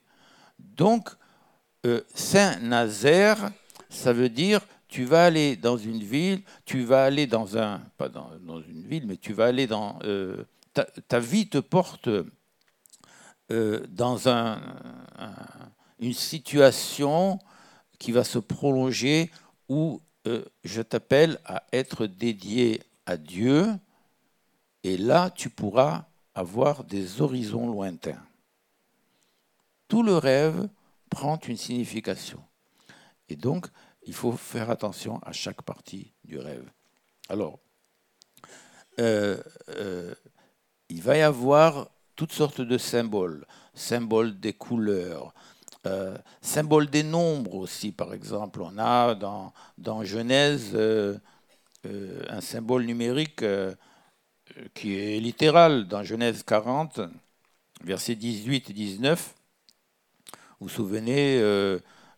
Donc, 0.57 1.09
euh, 1.85 2.01
Saint 2.15 2.59
Nazaire, 2.59 3.51
ça 3.89 4.13
veut 4.13 4.29
dire 4.29 4.61
tu 4.93 5.05
vas 5.05 5.25
aller 5.25 5.55
dans 5.55 5.75
une 5.75 6.03
ville, 6.03 6.43
tu 6.65 6.83
vas 6.83 7.05
aller 7.05 7.25
dans 7.25 7.57
un, 7.57 7.79
pas 7.97 8.09
dans, 8.09 8.29
une 8.61 8.85
ville, 8.85 9.07
mais 9.07 9.17
tu 9.17 9.33
vas 9.33 9.45
aller 9.45 9.65
dans, 9.65 9.97
euh, 10.03 10.43
ta, 11.07 11.19
vie 11.19 11.49
te 11.49 11.57
porte 11.57 12.09
euh, 13.49 13.87
dans 13.89 14.29
un, 14.29 14.61
une 15.97 16.13
situation 16.13 17.39
qui 17.97 18.11
va 18.11 18.23
se 18.23 18.37
prolonger 18.37 19.31
où 19.67 19.99
euh, 20.27 20.45
je 20.63 20.83
t'appelle 20.83 21.39
à 21.43 21.63
être 21.73 22.05
dédié 22.05 22.83
à 23.07 23.17
Dieu, 23.17 23.73
et 24.83 24.97
là 24.97 25.31
tu 25.31 25.49
pourras 25.49 26.05
avoir 26.35 26.83
des 26.83 27.19
horizons 27.19 27.65
lointains. 27.65 28.23
Tout 29.87 30.03
le 30.03 30.17
rêve 30.17 30.69
prend 31.09 31.39
une 31.39 31.57
signification. 31.57 32.43
Et 33.27 33.35
donc, 33.35 33.65
il 34.05 34.13
faut 34.13 34.33
faire 34.33 34.69
attention 34.69 35.19
à 35.23 35.31
chaque 35.31 35.61
partie 35.61 36.13
du 36.23 36.37
rêve. 36.37 36.69
Alors, 37.29 37.59
euh, 38.99 39.41
il 40.89 41.01
va 41.01 41.17
y 41.17 41.21
avoir 41.21 41.89
toutes 42.15 42.31
sortes 42.31 42.61
de 42.61 42.77
symboles, 42.77 43.45
symboles 43.73 44.39
des 44.39 44.53
couleurs, 44.53 45.33
euh, 45.85 46.17
symboles 46.41 46.89
des 46.89 47.03
nombres 47.03 47.55
aussi, 47.55 47.91
par 47.91 48.13
exemple. 48.13 48.61
On 48.61 48.77
a 48.77 49.15
dans, 49.15 49.53
dans 49.77 50.03
Genèse 50.03 50.71
euh, 50.73 51.17
euh, 51.85 52.23
un 52.29 52.41
symbole 52.41 52.85
numérique 52.85 53.43
qui 54.73 54.95
est 54.95 55.19
littéral. 55.19 55.87
Dans 55.87 56.03
Genèse 56.03 56.43
40, 56.43 57.01
versets 57.83 58.15
18 58.15 58.69
et 58.69 58.73
19, 58.73 59.35
vous 60.59 60.67
vous 60.67 60.69
souvenez, 60.69 61.41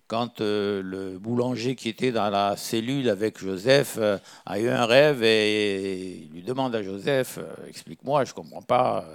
quand 0.08 0.42
euh, 0.42 0.82
le 0.84 1.18
boulanger 1.18 1.76
qui 1.76 1.90
était 1.90 2.12
dans 2.12 2.30
la 2.30 2.58
cellule 2.58 3.10
avec 3.10 3.40
Joseph 3.40 3.96
euh, 3.98 4.18
a 4.46 4.60
eu 4.60 4.70
un 4.70 4.86
rêve 4.86 5.24
et, 5.24 6.26
il 6.26 6.32
lui 6.32 6.44
demande 6.44 6.76
à 6.76 6.84
Joseph, 6.84 7.40
euh, 7.40 7.68
explique-moi, 7.68 8.26
je 8.26 8.32
ne 8.32 8.36
comprends 8.36 8.62
pas, 8.62 9.06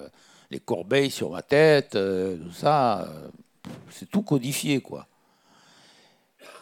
les 0.50 0.59
corbeilles 0.59 1.11
sur 1.11 1.31
ma 1.31 1.42
tête, 1.42 1.92
tout 1.92 2.53
ça, 2.53 3.09
c'est 3.90 4.11
tout 4.11 4.22
codifié, 4.22 4.81
quoi. 4.81 5.07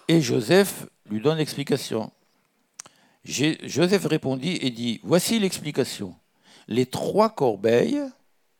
Et 0.08 0.20
Joseph 0.20 0.86
lui 1.10 1.20
donne 1.20 1.38
l'explication. 1.38 2.10
Joseph 3.24 4.04
répondit 4.06 4.58
et 4.60 4.70
dit, 4.70 5.00
voici 5.04 5.38
l'explication. 5.38 6.14
Les 6.66 6.86
trois 6.86 7.30
corbeilles 7.30 8.02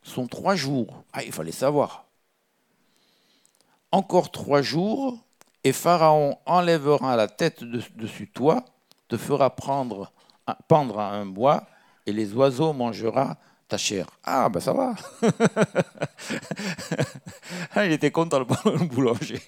sont 0.02 0.26
trois 0.26 0.54
jours. 0.54 1.04
Ah, 1.12 1.22
il 1.24 1.32
fallait 1.32 1.52
savoir. 1.52 2.06
Encore 3.92 4.30
trois 4.30 4.62
jours, 4.62 5.18
Pharaon 5.72 6.38
enlèvera 6.46 7.16
la 7.16 7.28
tête 7.28 7.64
de, 7.64 7.82
dessus 7.96 8.28
toi, 8.28 8.64
te 9.08 9.16
fera 9.16 9.54
pendre 9.54 10.10
à 10.46 11.10
un 11.10 11.26
bois, 11.26 11.66
et 12.06 12.12
les 12.12 12.32
oiseaux 12.32 12.72
mangera 12.72 13.36
ta 13.68 13.76
chair. 13.76 14.06
Ah, 14.24 14.48
ben 14.48 14.60
ça 14.60 14.72
va. 14.72 14.94
Ah, 17.74 17.84
il 17.84 17.92
était 17.92 18.10
content 18.10 18.38
le 18.38 18.44
boulanger. 18.86 19.40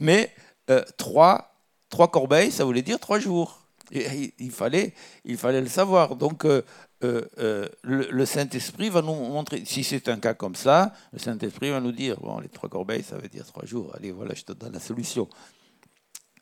Mais 0.00 0.32
euh, 0.70 0.82
trois, 0.96 1.52
corbeilles, 1.90 2.50
ça 2.50 2.64
voulait 2.64 2.82
dire 2.82 2.98
trois 2.98 3.18
jours. 3.18 3.60
Il, 3.90 4.50
fallait, 4.50 4.94
il 5.24 5.36
fallait 5.36 5.60
le 5.60 5.68
savoir. 5.68 6.14
Donc, 6.16 6.44
euh, 6.44 6.62
euh, 7.04 7.22
euh, 7.38 7.68
le, 7.82 8.26
Saint-Esprit 8.26 8.90
va 8.90 9.02
nous 9.02 9.14
montrer, 9.14 9.62
si 9.64 9.84
c'est 9.84 10.08
un 10.08 10.18
cas 10.18 10.34
comme 10.34 10.56
ça, 10.56 10.92
le 11.12 11.20
Saint-Esprit 11.20 11.70
va 11.70 11.80
nous 11.80 11.92
dire, 11.92 12.18
bon, 12.20 12.40
les 12.40 12.48
trois 12.48 12.68
corbeilles, 12.68 13.04
ça 13.04 13.16
veut 13.16 13.28
dire 13.28 13.46
trois 13.46 13.64
jours, 13.64 13.92
allez, 13.96 14.10
voilà, 14.10 14.34
je 14.34 14.42
te 14.42 14.52
donne 14.52 14.72
la 14.72 14.80
solution. 14.80 15.28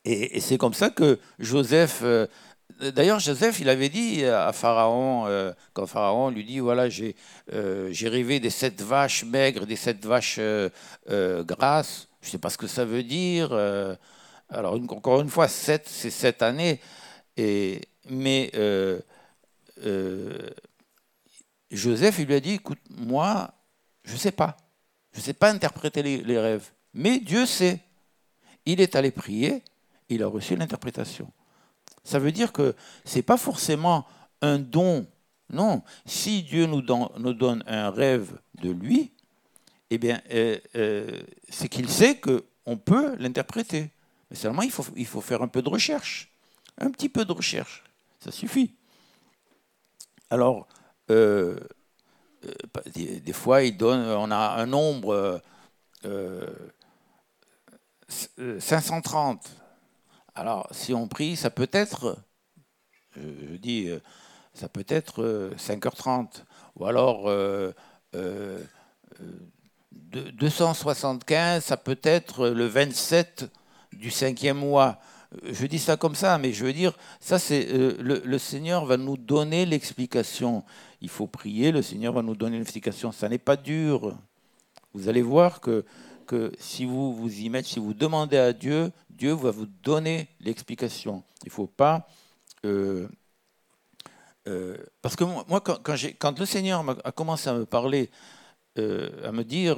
Et, 0.06 0.40
c'est 0.40 0.56
comme 0.56 0.72
ça 0.72 0.88
que 0.88 1.18
Joseph, 1.38 2.00
euh, 2.02 2.26
d'ailleurs 2.94 3.20
Joseph, 3.20 3.60
il 3.60 3.68
avait 3.68 3.90
dit 3.90 4.24
à 4.24 4.50
Pharaon, 4.54 5.26
quand 5.74 5.86
Pharaon 5.86 6.30
lui 6.30 6.44
dit, 6.44 6.60
voilà, 6.60 6.88
j'ai 6.88 7.14
rêvé 7.50 8.40
des 8.40 8.50
sept 8.50 8.80
vaches 8.80 9.24
maigres, 9.24 9.66
des 9.66 9.76
sept 9.76 10.06
vaches 10.06 10.40
grasses, 11.06 12.08
je 12.22 12.28
ne 12.28 12.30
sais 12.32 12.38
pas 12.38 12.48
ce 12.48 12.56
que 12.56 12.66
ça 12.66 12.86
veut 12.86 13.02
dire. 13.02 13.52
alors, 14.48 14.74
encore 14.74 15.20
une 15.20 15.28
fois, 15.28 15.48
sept, 15.48 15.86
c'est 15.86 16.10
sept 16.10 16.40
années, 16.40 16.80
et, 17.36 17.82
mais 18.08 18.50
euh, 19.84 20.50
Joseph, 21.70 22.18
il 22.18 22.26
lui 22.26 22.34
a 22.34 22.40
dit, 22.40 22.52
écoute, 22.52 22.78
moi, 22.90 23.52
je 24.04 24.12
ne 24.12 24.18
sais 24.18 24.32
pas. 24.32 24.56
Je 25.12 25.18
ne 25.18 25.24
sais 25.24 25.34
pas 25.34 25.50
interpréter 25.50 26.02
les, 26.02 26.38
rêves. 26.38 26.70
Mais 26.94 27.18
Dieu 27.18 27.46
sait. 27.46 27.80
Il 28.66 28.80
est 28.80 28.96
allé 28.96 29.12
prier, 29.12 29.62
il 30.08 30.22
a 30.24 30.26
reçu 30.26 30.56
l'interprétation. 30.56 31.30
Ça 32.02 32.18
veut 32.18 32.32
dire 32.32 32.52
que 32.52 32.74
ce 33.04 33.16
n'est 33.16 33.22
pas 33.22 33.36
forcément 33.36 34.06
un 34.42 34.58
don. 34.58 35.06
Non, 35.52 35.82
si 36.04 36.42
Dieu 36.42 36.66
nous, 36.66 36.82
donne 36.82 37.62
un 37.68 37.90
rêve 37.90 38.38
de 38.60 38.70
lui, 38.70 39.12
eh 39.90 39.98
bien, 39.98 40.20
euh, 40.32 40.58
euh, 40.74 41.22
c'est 41.48 41.68
qu'il 41.68 41.88
sait 41.88 42.18
qu'on 42.18 42.76
peut 42.76 43.14
l'interpréter. 43.20 43.90
Mais 44.30 44.36
seulement, 44.36 44.62
il 44.62 44.72
faut, 44.72 44.84
il 44.96 45.06
faut 45.06 45.20
faire 45.20 45.42
un 45.42 45.48
peu 45.48 45.62
de 45.62 45.68
recherche. 45.68 46.32
Un 46.78 46.90
petit 46.90 47.08
peu 47.08 47.24
de 47.24 47.32
recherche. 47.32 47.84
Ça 48.18 48.32
suffit. 48.32 48.74
Alors, 50.28 50.66
euh, 51.10 51.56
euh, 52.44 52.50
des, 52.94 53.32
fois, 53.32 53.60
on 53.80 54.30
a 54.32 54.60
un 54.60 54.66
nombre 54.66 55.40
530. 58.58 59.46
Euh, 59.46 59.50
Alors, 60.34 60.66
si 60.72 60.92
on 60.94 61.06
prie, 61.06 61.36
ça 61.36 61.50
peut 61.50 61.68
être, 61.72 62.18
je, 63.14 63.56
dis, 63.56 63.88
ça 64.52 64.68
peut 64.68 64.84
être 64.88 65.52
5h30. 65.56 66.42
Ou 66.74 66.86
alors, 66.86 67.30
275, 70.02 71.64
ça 71.64 71.76
peut 71.76 72.00
être 72.02 72.48
le 72.48 72.66
27 72.66 73.48
du 73.92 74.10
cinquième 74.10 74.58
mois. 74.58 74.98
Je 75.42 75.66
dis 75.66 75.78
ça 75.78 75.96
comme 75.96 76.14
ça, 76.14 76.38
mais 76.38 76.52
je 76.52 76.64
veux 76.64 76.72
dire, 76.72 76.96
ça 77.20 77.38
c'est 77.38 77.68
euh, 77.70 77.96
le, 78.00 78.38
Seigneur 78.38 78.84
va 78.84 78.96
nous 78.96 79.16
donner 79.16 79.66
l'explication. 79.66 80.64
Il 81.00 81.08
faut 81.08 81.26
prier, 81.26 81.72
le 81.72 81.82
Seigneur 81.82 82.12
va 82.12 82.22
nous 82.22 82.34
donner 82.34 82.58
l'explication. 82.58 83.12
Ça 83.12 83.28
n'est 83.28 83.38
pas 83.38 83.56
dur. 83.56 84.16
Vous 84.94 85.08
allez 85.08 85.22
voir 85.22 85.60
que, 85.60 85.84
que 86.26 86.52
si 86.58 86.84
vous 86.84 87.14
vous 87.14 87.40
y 87.40 87.50
mettez, 87.50 87.68
si 87.68 87.78
vous 87.78 87.92
demandez 87.92 88.38
à 88.38 88.52
Dieu, 88.52 88.90
Dieu 89.10 89.32
va 89.32 89.50
vous 89.50 89.66
donner 89.66 90.28
l'explication. 90.40 91.22
Il 91.42 91.48
ne 91.48 91.52
faut 91.52 91.66
pas... 91.66 92.08
Euh, 92.64 93.08
euh, 94.48 94.76
parce 95.02 95.16
que 95.16 95.24
moi, 95.24 95.60
quand, 95.60 96.38
le 96.38 96.46
Seigneur 96.46 96.84
a 97.04 97.12
commencé 97.12 97.48
à 97.50 97.54
me 97.54 97.66
parler, 97.66 98.10
à 98.76 99.32
me 99.32 99.42
dire, 99.42 99.76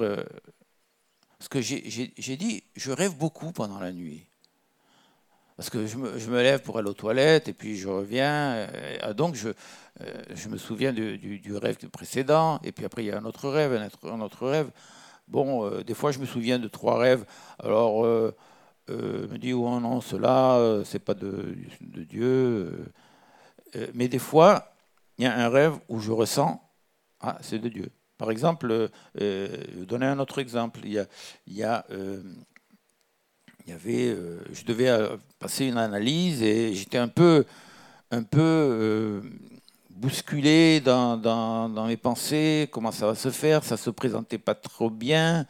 parce 1.39 1.49
que 1.49 1.61
j'ai 1.61 2.37
dit, 2.37 2.65
je 2.77 2.91
rêve 2.91 3.17
beaucoup 3.17 3.53
pendant 3.53 3.79
la 3.79 3.93
nuit. 3.93 4.27
Parce 5.59 5.71
que 5.71 5.89
je 5.89 5.97
me, 5.99 6.41
lève 6.41 6.63
pour 6.63 6.79
aller 6.79 6.89
aux 6.89 6.95
toilettes 6.95 7.49
et 7.49 7.53
puis 7.53 7.77
je 7.77 7.89
reviens. 7.89 8.69
Euh, 9.03 9.13
donc 9.13 9.35
je, 9.35 9.49
euh, 9.49 10.23
je 10.33 10.49
me 10.49 10.57
souviens 10.57 10.93
du, 10.93 11.57
rêve 11.57 11.77
précédent. 11.89 12.61
Et 12.63 12.71
puis 12.71 12.85
après, 12.85 13.03
il 13.03 13.09
y 13.09 13.11
a 13.11 13.19
un 13.19 13.25
autre 13.25 13.49
rêve, 13.49 13.73
un 14.05 14.21
autre, 14.21 14.47
rêve. 14.47 14.71
Bon, 15.27 15.67
euh, 15.67 15.83
des 15.83 15.95
fois, 15.95 16.13
je 16.13 16.21
me 16.21 16.27
souviens 16.27 16.61
de 16.61 16.69
trois 16.69 16.97
rêves. 16.97 17.25
Alors, 17.59 18.05
je 18.87 19.27
me 19.27 19.37
dis, 19.37 19.53
oh 19.53 19.81
non, 19.81 20.01
cela, 20.01 20.81
c'est 20.85 21.01
pas 21.01 21.15
de, 21.15 21.57
Dieu. 21.81 22.93
mais 23.95 24.07
des 24.07 24.21
fois, 24.21 24.73
il 25.19 25.25
y 25.25 25.27
a 25.27 25.37
un 25.37 25.49
rêve 25.49 25.75
où 25.89 25.99
je 25.99 26.13
ressens, 26.13 26.63
ah, 27.21 27.37
c'est 27.41 27.59
de 27.59 27.69
Dieu. 27.69 27.91
Par 28.17 28.31
exemple, 28.31 28.91
je 29.17 29.25
vais 29.25 29.87
donner 29.87 30.07
un 30.07 30.21
autre 30.21 30.39
exemple. 30.39 30.83
Il 30.85 31.05
y 31.49 31.63
a 31.65 31.85
il 33.69 33.73
y 33.73 33.75
avait, 33.75 34.09
euh, 34.09 34.41
je 34.51 34.65
devais 34.65 34.89
euh, 34.89 35.19
passer 35.39 35.67
une 35.67 35.77
analyse 35.77 36.43
et 36.43 36.75
j'étais 36.75 36.97
un 36.97 37.09
peu, 37.09 37.45
un 38.11 38.23
peu 38.23 38.41
euh, 38.41 39.21
bousculé 39.91 40.81
dans, 40.81 41.19
dans, 41.19 41.69
dans, 41.69 41.87
mes 41.87 41.99
pensées, 41.99 42.71
comment 42.73 42.93
ça 42.93 43.07
va 43.07 43.15
se 43.15 43.31
faire, 43.31 43.63
ça 43.63 43.77
se 43.77 43.91
présentait 43.91 44.39
pas 44.39 44.55
trop 44.55 44.89
bien. 44.89 45.47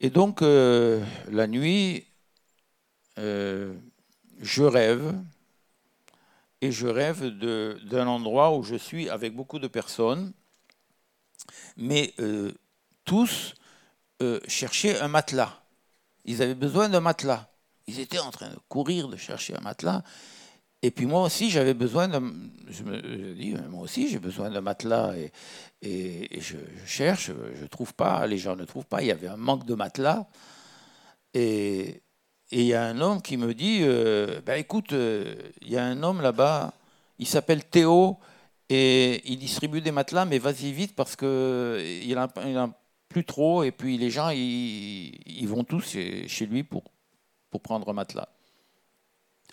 Et 0.00 0.08
donc, 0.08 0.40
la 0.40 1.46
nuit, 1.46 2.06
je 3.18 4.62
rêve, 4.62 5.14
et 6.62 6.72
je 6.72 6.86
rêve 6.86 7.26
d'un 7.86 8.06
endroit 8.06 8.56
où 8.56 8.62
je 8.62 8.76
suis 8.76 9.10
avec 9.10 9.36
beaucoup 9.36 9.58
de 9.58 9.68
personnes, 9.68 10.32
mais 11.76 12.14
tous 13.04 13.54
cherchaient 14.48 14.98
un 15.00 15.08
matelas. 15.08 15.59
Ils 16.24 16.42
avaient 16.42 16.54
besoin 16.54 16.88
d'un 16.88 17.00
matelas. 17.00 17.48
Ils 17.86 18.00
étaient 18.00 18.18
en 18.18 18.30
train 18.30 18.50
de 18.50 18.58
courir, 18.68 19.08
de 19.08 19.16
chercher 19.16 19.56
un 19.56 19.60
matelas. 19.60 20.02
Et 20.82 20.90
puis 20.90 21.06
moi 21.06 21.22
aussi, 21.22 21.50
j'avais 21.50 21.74
besoin 21.74 22.08
de. 22.08 22.20
Je 22.68 22.82
me 22.84 23.34
dis, 23.34 23.54
moi 23.68 23.82
aussi, 23.82 24.08
j'ai 24.08 24.18
besoin 24.18 24.50
d'un 24.50 24.60
matelas. 24.60 25.14
Et, 25.82 26.40
je, 26.40 26.56
cherche, 26.86 27.30
je 27.54 27.62
ne 27.62 27.66
trouve 27.66 27.94
pas, 27.94 28.26
les 28.26 28.38
gens 28.38 28.56
ne 28.56 28.64
trouvent 28.64 28.86
pas. 28.86 29.02
Il 29.02 29.08
y 29.08 29.10
avait 29.10 29.28
un 29.28 29.36
manque 29.36 29.66
de 29.66 29.74
matelas. 29.74 30.26
Et 31.34 32.02
il 32.50 32.62
y 32.62 32.74
a 32.74 32.84
un 32.84 33.00
homme 33.00 33.22
qui 33.22 33.36
me 33.36 33.54
dit 33.54 33.80
euh, 33.82 34.40
ben 34.44 34.54
écoute, 34.54 34.92
euh, 34.92 35.34
il 35.62 35.70
y 35.70 35.76
a 35.76 35.84
un 35.84 36.02
homme 36.02 36.20
là-bas, 36.20 36.72
il 37.18 37.26
s'appelle 37.26 37.64
Théo, 37.64 38.18
et 38.68 39.22
il 39.30 39.38
distribue 39.38 39.80
des 39.80 39.92
matelas, 39.92 40.24
mais 40.24 40.38
vas-y 40.38 40.72
vite 40.72 40.94
parce 40.96 41.16
qu'il 41.16 41.26
a, 41.28 42.28
il 42.46 42.72
plus 43.10 43.24
trop, 43.24 43.64
et 43.64 43.72
puis 43.72 43.98
les 43.98 44.08
gens, 44.08 44.30
ils, 44.30 45.46
vont 45.46 45.64
tous 45.64 45.84
chez 45.84 46.46
lui 46.46 46.62
pour, 46.62 46.84
prendre 47.62 47.88
un 47.90 47.92
matelas. 47.92 48.28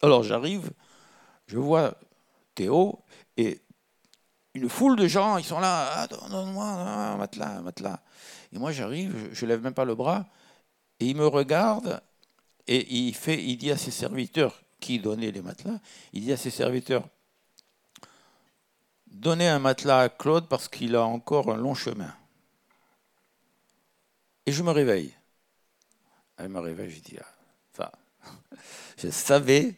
Alors 0.03 0.21
j'arrive, 0.23 0.71
je 1.47 1.57
vois 1.57 1.95
Théo, 2.53 3.03
et 3.35 3.61
une 4.53 4.69
foule 4.69 4.95
de 4.95 5.07
gens, 5.07 5.37
ils 5.37 5.43
sont 5.43 5.59
là, 5.59 5.89
ah, 5.95 6.07
donne-moi 6.07 6.65
un 6.65 7.17
matelas, 7.17 7.61
matelas. 7.61 7.99
Et 8.53 8.59
moi 8.59 8.71
j'arrive, 8.71 9.29
je 9.33 9.45
ne 9.45 9.49
lève 9.49 9.63
même 9.63 9.73
pas 9.73 9.85
le 9.85 9.95
bras, 9.95 10.27
et 10.99 11.07
il 11.07 11.15
me 11.15 11.25
regarde, 11.25 11.99
et 12.67 12.87
il, 12.93 13.15
fait, 13.15 13.43
il 13.43 13.57
dit 13.57 13.71
à 13.71 13.77
ses 13.77 13.91
serviteurs 13.91 14.61
qui 14.79 14.99
donnaient 14.99 15.31
les 15.31 15.41
matelas, 15.41 15.79
il 16.13 16.25
dit 16.25 16.31
à 16.31 16.37
ses 16.37 16.51
serviteurs, 16.51 17.03
donnez 19.07 19.47
un 19.47 19.57
matelas 19.57 20.01
à 20.01 20.09
Claude 20.09 20.47
parce 20.47 20.67
qu'il 20.67 20.95
a 20.95 21.03
encore 21.03 21.51
un 21.51 21.57
long 21.57 21.73
chemin. 21.73 22.13
Et 24.47 24.53
je 24.53 24.63
me 24.63 24.71
réveille. 24.71 25.13
Elle 26.37 26.47
me 26.47 26.59
réveille, 26.59 26.89
je 26.89 27.01
dis, 27.01 27.17
ah, 27.19 27.25
enfin, 27.73 27.91
je 28.97 29.09
savais, 29.09 29.75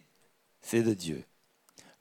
c'est 0.61 0.83
de 0.83 0.93
Dieu. 0.93 1.25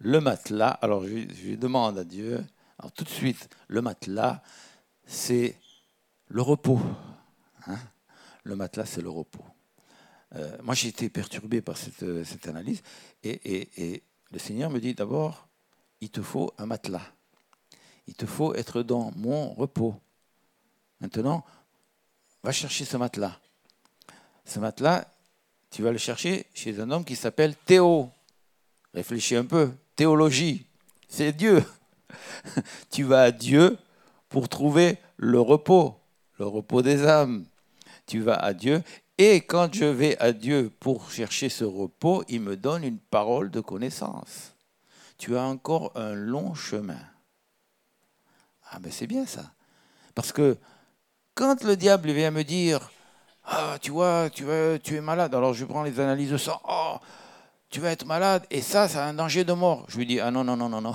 Le 0.01 0.21
matelas, 0.21 0.73
alors 0.83 1.03
je, 1.07 1.55
demande 1.55 1.99
à 1.99 2.05
Dieu, 2.05 2.45
alors 2.79 2.93
tout 2.93 3.05
de 3.05 3.09
suite, 3.09 3.49
le 3.69 3.81
matelas, 3.81 4.43
c'est 5.07 5.57
le 6.29 6.43
repos. 6.43 6.79
Hein. 7.67 7.79
le 8.45 8.55
matelas, 8.55 8.85
c'est 8.85 9.01
le 9.01 9.09
repos. 9.09 9.45
Euh, 10.35 10.59
moi, 10.63 10.75
j'ai 10.75 10.89
été 10.89 11.09
perturbé 11.09 11.63
par 11.63 11.79
cette, 11.79 12.23
cette 12.25 12.49
analyse. 12.49 12.83
Et, 13.23 14.03
le 14.31 14.39
Seigneur 14.39 14.69
me 14.69 14.79
dit 14.79 14.95
d'abord, 14.95 15.49
il 16.03 16.11
te 16.11 16.21
faut 16.21 16.53
un 16.59 16.67
matelas. 16.67 17.15
Il 18.07 18.15
te 18.15 18.27
faut 18.27 18.55
être 18.55 18.83
dans 18.83 19.11
mon 19.17 19.55
repos. 19.55 19.95
Maintenant, 21.01 21.47
va 22.49 22.53
chercher 22.53 22.87
ce 22.87 22.97
matelas. 22.97 23.39
Ce 24.47 24.59
matelas, 24.59 25.07
tu 25.71 25.83
vas 25.83 25.93
le 25.93 25.99
chercher 25.99 26.47
chez 26.55 26.81
un 26.81 26.91
homme 26.91 27.05
qui 27.05 27.15
s'appelle 27.15 27.55
Théo. 27.55 28.11
Réfléchis 28.95 29.37
un 29.37 29.45
peu. 29.45 29.71
Théologie, 29.97 30.65
c'est 31.09 31.35
Dieu. 31.35 31.63
tu 32.91 33.03
vas 33.03 33.25
à 33.25 33.33
Dieu 33.33 33.77
pour 34.31 34.49
trouver 34.49 34.97
le 35.19 35.39
repos, 35.39 36.01
le 36.39 36.47
repos 36.47 36.81
des 36.81 37.05
âmes. 37.05 37.45
Tu 38.07 38.21
vas 38.21 38.37
à 38.37 38.55
Dieu 38.55 38.83
et 39.19 39.43
quand 39.43 39.75
je 39.75 39.85
vais 39.85 40.17
à 40.19 40.33
Dieu 40.33 40.73
pour 40.81 41.11
chercher 41.11 41.51
ce 41.51 41.65
repos, 41.65 42.25
il 42.29 42.41
me 42.41 42.57
donne 42.57 42.83
une 42.83 42.99
parole 42.99 43.51
de 43.51 43.61
connaissance. 43.61 44.55
Tu 45.19 45.37
as 45.37 45.43
encore 45.43 45.93
un 45.97 46.15
long 46.15 46.55
chemin. 46.55 47.05
Ah 48.71 48.79
ben 48.79 48.91
c'est 48.91 49.07
bien 49.07 49.27
ça. 49.27 49.53
Parce 50.15 50.33
que 50.33 50.57
quand 51.39 51.63
le 51.63 51.77
diable 51.77 52.11
vient 52.11 52.33
me 52.33 52.43
dire 52.43 52.91
Ah, 53.45 53.77
tu 53.81 53.93
vois, 53.93 54.29
tu, 54.29 54.45
tu 54.83 54.97
es 54.97 55.01
malade, 55.01 55.33
alors 55.37 55.55
je 55.55 55.65
prends 55.65 55.85
les 55.85 56.01
analyses 56.01 56.33
de 56.33 56.37
sang 56.37 56.61
Oh, 56.69 56.97
tu 57.71 57.79
vas 57.79 57.93
être 57.93 58.07
malade, 58.07 58.45
et 58.51 58.61
ça, 58.61 58.89
c'est 58.89 58.99
un 58.99 59.15
danger 59.15 59.45
de 59.45 59.53
mort. 59.53 59.87
Je 59.89 59.99
lui 59.99 60.07
dis 60.07 60.19
Ah 60.19 60.33
non, 60.33 60.43
non, 60.43 60.57
non, 60.57 60.69
non, 60.69 60.81
non. 60.81 60.95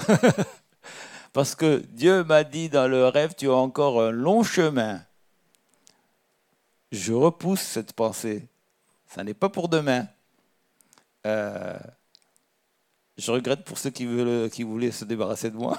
Parce 1.34 1.56
que 1.56 1.78
Dieu 1.92 2.26
m'a 2.26 2.44
dit 2.44 2.68
dans 2.68 2.90
le 2.90 3.08
rêve 3.08 3.36
Tu 3.38 3.50
as 3.50 3.56
encore 3.56 4.02
un 4.02 4.12
long 4.12 4.44
chemin. 4.44 5.02
Je 6.92 7.14
repousse 7.14 7.62
cette 7.62 7.94
pensée. 7.94 8.50
Ça 9.08 9.24
n'est 9.24 9.34
pas 9.34 9.48
pour 9.48 9.70
demain. 9.70 10.08
Euh, 11.26 11.80
je 13.18 13.32
regrette 13.32 13.64
pour 13.64 13.78
ceux 13.78 13.92
qui, 13.92 14.06
qui 14.52 14.64
voulaient 14.64 14.92
se 14.92 15.06
débarrasser 15.06 15.52
de 15.52 15.56
moi. 15.56 15.78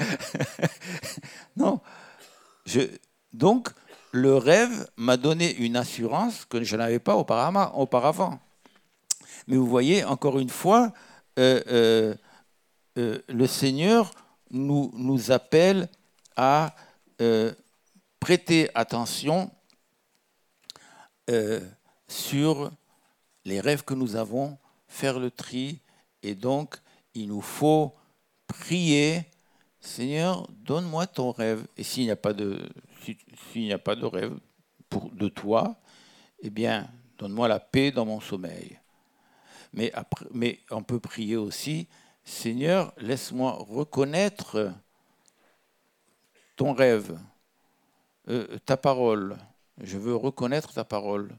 non, 1.56 1.80
je, 2.64 2.88
donc, 3.32 3.68
le 4.12 4.36
rêve 4.36 4.88
m'a 4.96 5.16
donné 5.16 5.54
une 5.56 5.76
assurance 5.76 6.44
que 6.44 6.62
je 6.62 6.76
n'avais 6.76 6.98
pas 6.98 7.16
auparavant. 7.16 8.40
Mais 9.46 9.56
vous 9.56 9.66
voyez, 9.66 10.04
encore 10.04 10.38
une 10.38 10.48
fois, 10.48 10.92
euh, 11.38 11.62
euh, 11.68 12.14
euh, 12.98 13.18
le 13.28 13.46
Seigneur 13.46 14.10
nous, 14.50 14.90
nous 14.94 15.30
appelle 15.30 15.88
à 16.36 16.74
prêter 18.18 18.70
attention 18.74 19.50
sur 22.08 22.70
les 23.44 23.60
rêves 23.60 23.84
que 23.84 23.92
nous 23.92 24.16
avons, 24.16 24.56
faire 24.88 25.18
le 25.18 25.30
tri, 25.30 25.80
et 26.22 26.34
donc 26.34 26.76
il 27.14 27.28
nous 27.28 27.42
faut 27.42 27.94
prier, 28.46 29.26
Seigneur, 29.80 30.48
donne-moi 30.64 31.06
ton 31.06 31.30
rêve. 31.30 31.66
Et 31.76 31.82
s'il 31.82 32.04
n'y 32.04 32.10
a 32.10 32.16
pas 32.16 32.32
de 32.32 32.58
s'il 33.00 33.62
n'y 33.62 33.72
a 33.72 33.78
pas 33.78 33.96
de 33.96 34.06
rêve 34.06 34.38
pour, 34.88 35.10
de 35.10 35.28
toi, 35.28 35.76
eh 36.40 36.50
bien, 36.50 36.88
donne-moi 37.18 37.48
la 37.48 37.60
paix 37.60 37.90
dans 37.90 38.06
mon 38.06 38.20
sommeil. 38.20 38.78
Mais, 39.72 39.92
on 40.70 40.82
peut 40.82 41.00
prier 41.00 41.36
aussi, 41.36 41.88
Seigneur, 42.24 42.92
laisse-moi 42.98 43.52
reconnaître 43.52 44.72
ton 46.56 46.72
rêve, 46.72 47.18
euh, 48.28 48.58
ta 48.66 48.76
parole. 48.76 49.38
Je 49.80 49.96
veux 49.96 50.14
reconnaître 50.14 50.72
ta 50.72 50.84
parole. 50.84 51.30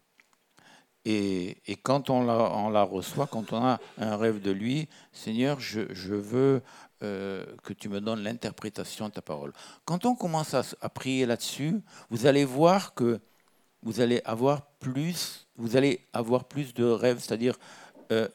Et, 1.03 1.57
quand 1.83 2.09
on 2.09 2.23
la, 2.69 2.83
reçoit, 2.83 3.27
quand 3.27 3.53
on 3.53 3.63
a 3.63 3.79
un 3.97 4.17
rêve 4.17 4.39
de 4.39 4.51
lui, 4.51 4.87
Seigneur, 5.11 5.59
je, 5.59 5.81
veux 6.13 6.61
euh, 7.03 7.45
que 7.63 7.73
tu 7.73 7.89
me 7.89 7.99
donnes 7.99 8.21
l'interprétation 8.21 9.09
de 9.09 9.13
ta 9.13 9.21
parole. 9.21 9.53
Quand 9.85 10.05
on 10.05 10.15
commence 10.15 10.53
à, 10.53 10.89
prier 10.89 11.25
là-dessus, 11.25 11.81
vous 12.09 12.25
allez 12.27 12.45
voir 12.45 12.93
que 12.93 13.19
vous 13.81 14.01
allez 14.01 14.21
avoir 14.25 14.67
plus, 14.79 15.47
vous 15.55 15.75
allez 15.75 16.05
avoir 16.13 16.45
plus 16.45 16.73
de 16.73 16.83
rêves, 16.83 17.19
c'est-à-dire 17.19 17.57
euh, 18.11 18.27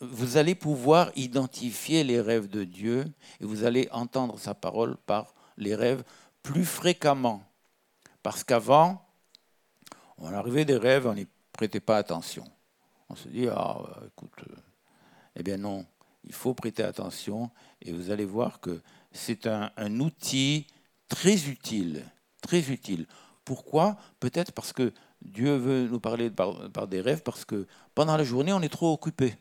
vous 0.00 0.36
allez 0.36 0.54
pouvoir 0.54 1.10
identifier 1.16 2.04
les 2.04 2.20
rêves 2.20 2.48
de 2.48 2.64
Dieu 2.64 3.04
et 3.40 3.44
vous 3.44 3.64
allez 3.64 3.88
entendre 3.92 4.38
sa 4.38 4.54
parole 4.54 4.96
par 5.06 5.34
les 5.56 5.74
rêves 5.74 6.02
plus 6.42 6.64
fréquemment. 6.64 7.42
Parce 8.22 8.44
qu'avant, 8.44 9.02
on 10.18 10.32
arrivait 10.32 10.64
des 10.64 10.76
rêves, 10.76 11.06
on 11.06 11.14
n'y 11.14 11.26
prêtait 11.52 11.80
pas 11.80 11.96
attention. 11.96 12.44
On 13.08 13.14
se 13.14 13.28
dit, 13.28 13.48
ah, 13.48 13.78
écoute, 14.06 14.44
euh, 14.48 14.56
eh 15.36 15.42
bien 15.42 15.56
non, 15.56 15.86
il 16.24 16.32
faut 16.32 16.54
prêter 16.54 16.82
attention 16.82 17.50
et 17.82 17.92
vous 17.92 18.10
allez 18.10 18.24
voir 18.24 18.60
que 18.60 18.80
c'est 19.12 19.46
un, 19.46 20.00
outil 20.00 20.66
très 21.08 21.48
utile, 21.48 22.04
très 22.42 22.70
utile. 22.70 23.06
Pourquoi? 23.44 23.96
Peut-être 24.20 24.52
parce 24.52 24.72
que 24.72 24.92
Dieu 25.22 25.56
veut 25.56 25.88
nous 25.88 26.00
parler 26.00 26.30
par, 26.30 26.88
des 26.88 27.00
rêves, 27.00 27.22
parce 27.22 27.44
que 27.44 27.66
pendant 27.94 28.16
la 28.16 28.24
journée, 28.24 28.52
on 28.52 28.62
est 28.62 28.68
trop 28.68 28.92
occupé 28.92 29.36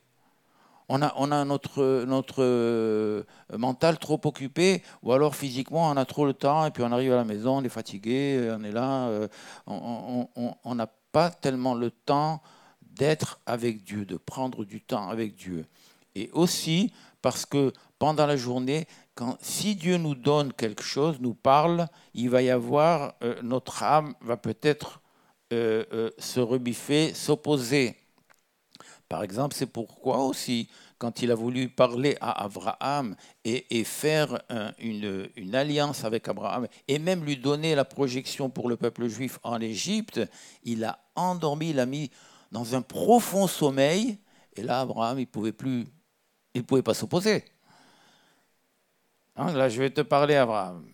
on 0.91 1.03
a, 1.03 1.45
notre, 1.45 2.03
notre 2.05 2.43
euh, 2.43 3.23
mental 3.55 3.99
trop 3.99 4.19
occupé, 4.23 4.81
ou 5.03 5.13
alors 5.13 5.35
physiquement, 5.35 5.87
on 5.87 5.97
a 5.97 6.05
trop 6.05 6.25
le 6.25 6.33
temps, 6.33 6.65
et 6.65 6.71
puis 6.71 6.81
on 6.81 6.91
arrive 6.91 7.13
à 7.13 7.17
la 7.17 7.25
maison, 7.25 7.57
on 7.57 7.63
est 7.63 7.69
fatigué, 7.69 8.49
on 8.57 8.63
est 8.63 8.71
là, 8.71 9.07
euh, 9.09 9.27
on 9.67 10.75
n'a 10.75 10.87
pas 11.11 11.29
tellement 11.29 11.75
le 11.75 11.91
temps 11.91 12.41
d'être 12.81 13.39
avec 13.45 13.83
Dieu, 13.83 14.05
de 14.05 14.17
prendre 14.17 14.65
du 14.65 14.81
temps 14.81 15.09
avec 15.09 15.35
Dieu. 15.35 15.65
Et 16.19 16.29
aussi 16.33 16.91
parce 17.21 17.45
que 17.45 17.73
pendant 17.97 18.25
la 18.25 18.37
journée, 18.37 18.87
quand, 19.15 19.37
si 19.41 19.75
Dieu 19.75 19.97
nous 19.97 20.15
donne 20.15 20.53
quelque 20.53 20.83
chose, 20.83 21.17
nous 21.19 21.33
parle, 21.33 21.87
il 22.13 22.29
va 22.29 22.41
y 22.41 22.49
avoir, 22.49 23.15
notre 23.43 23.83
âme 23.83 24.13
va 24.21 24.37
peut-être 24.37 25.01
se 25.51 26.39
rebiffer, 26.39 27.13
s'opposer. 27.13 27.95
Par 29.09 29.23
exemple, 29.23 29.55
c'est 29.55 29.65
pourquoi 29.65 30.19
aussi, 30.19 30.69
quand 30.99 31.23
il 31.23 31.31
a 31.31 31.35
voulu 31.35 31.67
parler 31.67 32.15
à 32.21 32.43
Abraham 32.43 33.15
et, 33.43 33.83
faire 33.83 34.39
une, 34.77 35.55
alliance 35.55 36.03
avec 36.03 36.27
Abraham, 36.27 36.67
et 36.87 36.99
même 36.99 37.25
lui 37.25 37.35
donner 37.35 37.73
la 37.73 37.85
projection 37.85 38.49
pour 38.49 38.69
le 38.69 38.77
peuple 38.77 39.07
juif 39.07 39.39
en 39.43 39.59
Égypte, 39.59 40.21
il 40.63 40.83
a 40.83 40.99
endormi, 41.15 41.71
il 41.71 41.77
l'a 41.77 41.87
mis 41.87 42.11
dans 42.51 42.75
un 42.75 42.81
profond 42.81 43.47
sommeil, 43.47 44.19
et 44.55 44.61
là, 44.61 44.81
Abraham, 44.81 45.17
il 45.17 45.21
ne 45.21 45.25
pouvait 45.25 45.53
plus, 45.53 45.87
il 46.59 46.65
pouvait 46.65 46.83
pas 46.83 46.93
s'opposer. 46.93 47.45
Hein, 49.35 49.53
là, 49.53 49.69
je 49.69 49.79
vais 49.79 49.89
te 49.89 50.01
parler, 50.01 50.35
Abraham. 50.35 50.85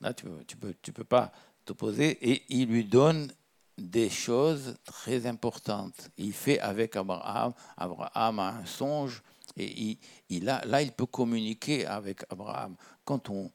Là, 0.00 0.14
tu 0.14 0.26
ne 0.26 0.42
peux, 0.60 0.74
tu 0.80 0.92
peux 0.92 1.04
pas 1.04 1.32
t'opposer, 1.64 2.10
et 2.30 2.44
il 2.48 2.68
lui 2.68 2.84
donne 2.84 3.32
des 3.76 4.08
choses 4.08 4.76
très 4.84 5.26
importantes. 5.26 6.10
Il 6.16 6.32
fait 6.32 6.60
avec 6.60 6.96
Abraham, 6.96 7.52
Abraham 7.76 8.38
a 8.38 8.48
un 8.50 8.66
songe, 8.66 9.22
et 9.56 9.98
il, 10.28 10.44
là, 10.44 10.82
il 10.82 10.92
peut 10.92 11.06
communiquer 11.06 11.86
avec 11.86 12.24
Abraham. 12.30 12.76
Quand 13.04 13.30
on, 13.30 13.50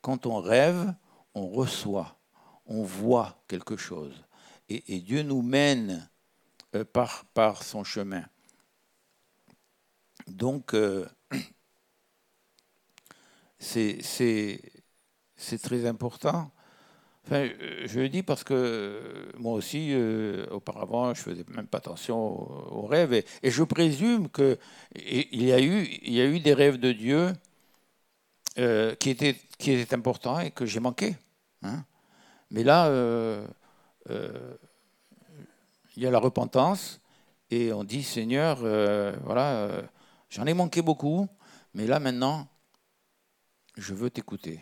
quand 0.00 0.26
on 0.26 0.40
rêve, 0.40 0.92
on 1.34 1.48
reçoit, 1.48 2.18
on 2.66 2.82
voit 2.82 3.42
quelque 3.48 3.76
chose. 3.76 4.24
Et, 4.68 4.98
Dieu 5.00 5.22
nous 5.22 5.42
mène 5.42 6.08
euh, 6.74 6.84
par 6.84 7.62
son 7.62 7.84
chemin. 7.84 8.24
Donc, 10.26 10.74
euh, 10.74 11.06
c'est 13.58 14.00
très 15.62 15.86
important. 15.86 16.50
Enfin, 17.26 17.48
je 17.86 18.00
le 18.00 18.08
dis 18.08 18.22
parce 18.22 18.44
que 18.44 18.54
euh, 18.54 19.32
moi 19.36 19.54
aussi, 19.54 19.88
euh, 19.92 20.46
auparavant, 20.52 21.12
je 21.12 21.22
faisais 21.22 21.44
même 21.48 21.66
pas 21.66 21.78
attention 21.78 22.16
aux, 22.72 22.86
rêves, 22.86 23.14
et, 23.14 23.50
je 23.50 23.64
présume 23.64 24.28
qu'il 24.28 24.56
y, 24.94 25.52
a 25.52 25.60
eu, 25.60 25.88
y 26.04 26.20
a 26.20 26.24
eu 26.24 26.38
des 26.38 26.54
rêves 26.54 26.78
de 26.78 26.92
Dieu 26.92 27.32
euh, 28.58 28.94
qui, 28.94 29.10
étaient, 29.10 29.34
qui 29.58 29.72
étaient 29.72 29.96
importants 29.96 30.38
et 30.38 30.52
que 30.52 30.66
j'ai 30.66 30.78
manqué. 30.78 31.16
Hein. 31.62 31.84
Mais 32.52 32.62
là, 32.62 32.88
il 34.08 34.14
y 35.96 36.06
a 36.06 36.10
la 36.12 36.20
repentance, 36.20 37.00
et 37.50 37.72
on 37.72 37.82
dit, 37.82 38.04
Seigneur, 38.04 38.58
voilà, 39.24 39.82
j'en 40.36 40.44
ai 40.44 40.52
manqué 40.52 40.82
beaucoup, 40.82 41.26
mais 41.72 41.86
là 41.86 41.98
maintenant, 41.98 42.46
je 43.76 43.94
veux 43.94 44.10
t'écouter. 44.10 44.60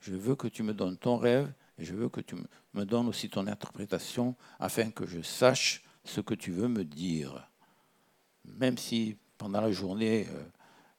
Je 0.00 0.14
veux 0.14 0.36
que 0.36 0.46
tu 0.46 0.62
me 0.62 0.74
donnes 0.74 0.98
ton 0.98 1.16
rêve 1.16 1.52
et 1.78 1.84
je 1.84 1.94
veux 1.94 2.10
que 2.10 2.20
tu 2.20 2.36
me 2.74 2.84
donnes 2.84 3.08
aussi 3.08 3.30
ton 3.30 3.46
interprétation 3.46 4.36
afin 4.58 4.90
que 4.90 5.06
je 5.06 5.22
sache 5.22 5.82
ce 6.04 6.20
que 6.20 6.34
tu 6.34 6.52
veux 6.52 6.68
me 6.68 6.84
dire. 6.84 7.50
Même 8.44 8.76
si 8.76 9.16
pendant 9.38 9.62
la 9.62 9.72
journée, 9.72 10.28
euh, 10.28 10.44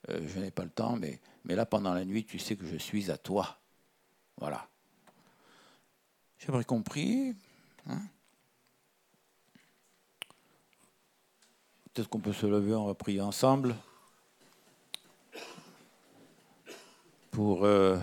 euh, 0.10 0.28
je 0.28 0.40
n'ai 0.40 0.50
pas 0.50 0.64
le 0.64 0.72
temps, 0.72 0.96
mais, 0.96 1.22
mais 1.44 1.56
là, 1.56 1.68
pendant 1.68 1.94
la 1.94 2.04
nuit, 2.04 2.26
tu 2.26 2.40
sais 2.40 2.56
que 2.56 2.66
je 2.66 2.78
suis 2.78 3.12
à 3.12 3.18
toi. 3.20 3.60
Voilà. 4.38 4.68
J'aimerais 6.40 6.64
compris. 6.64 7.36
Hein 7.88 8.02
Peut-être 11.94 12.10
qu'on 12.10 12.20
peut 12.20 12.34
se 12.34 12.48
lever, 12.48 12.74
on 12.74 12.88
va 12.88 12.96
prier 12.96 13.22
ensemble. 13.22 13.76
Pour. 17.32 17.66
Euh, 17.66 17.98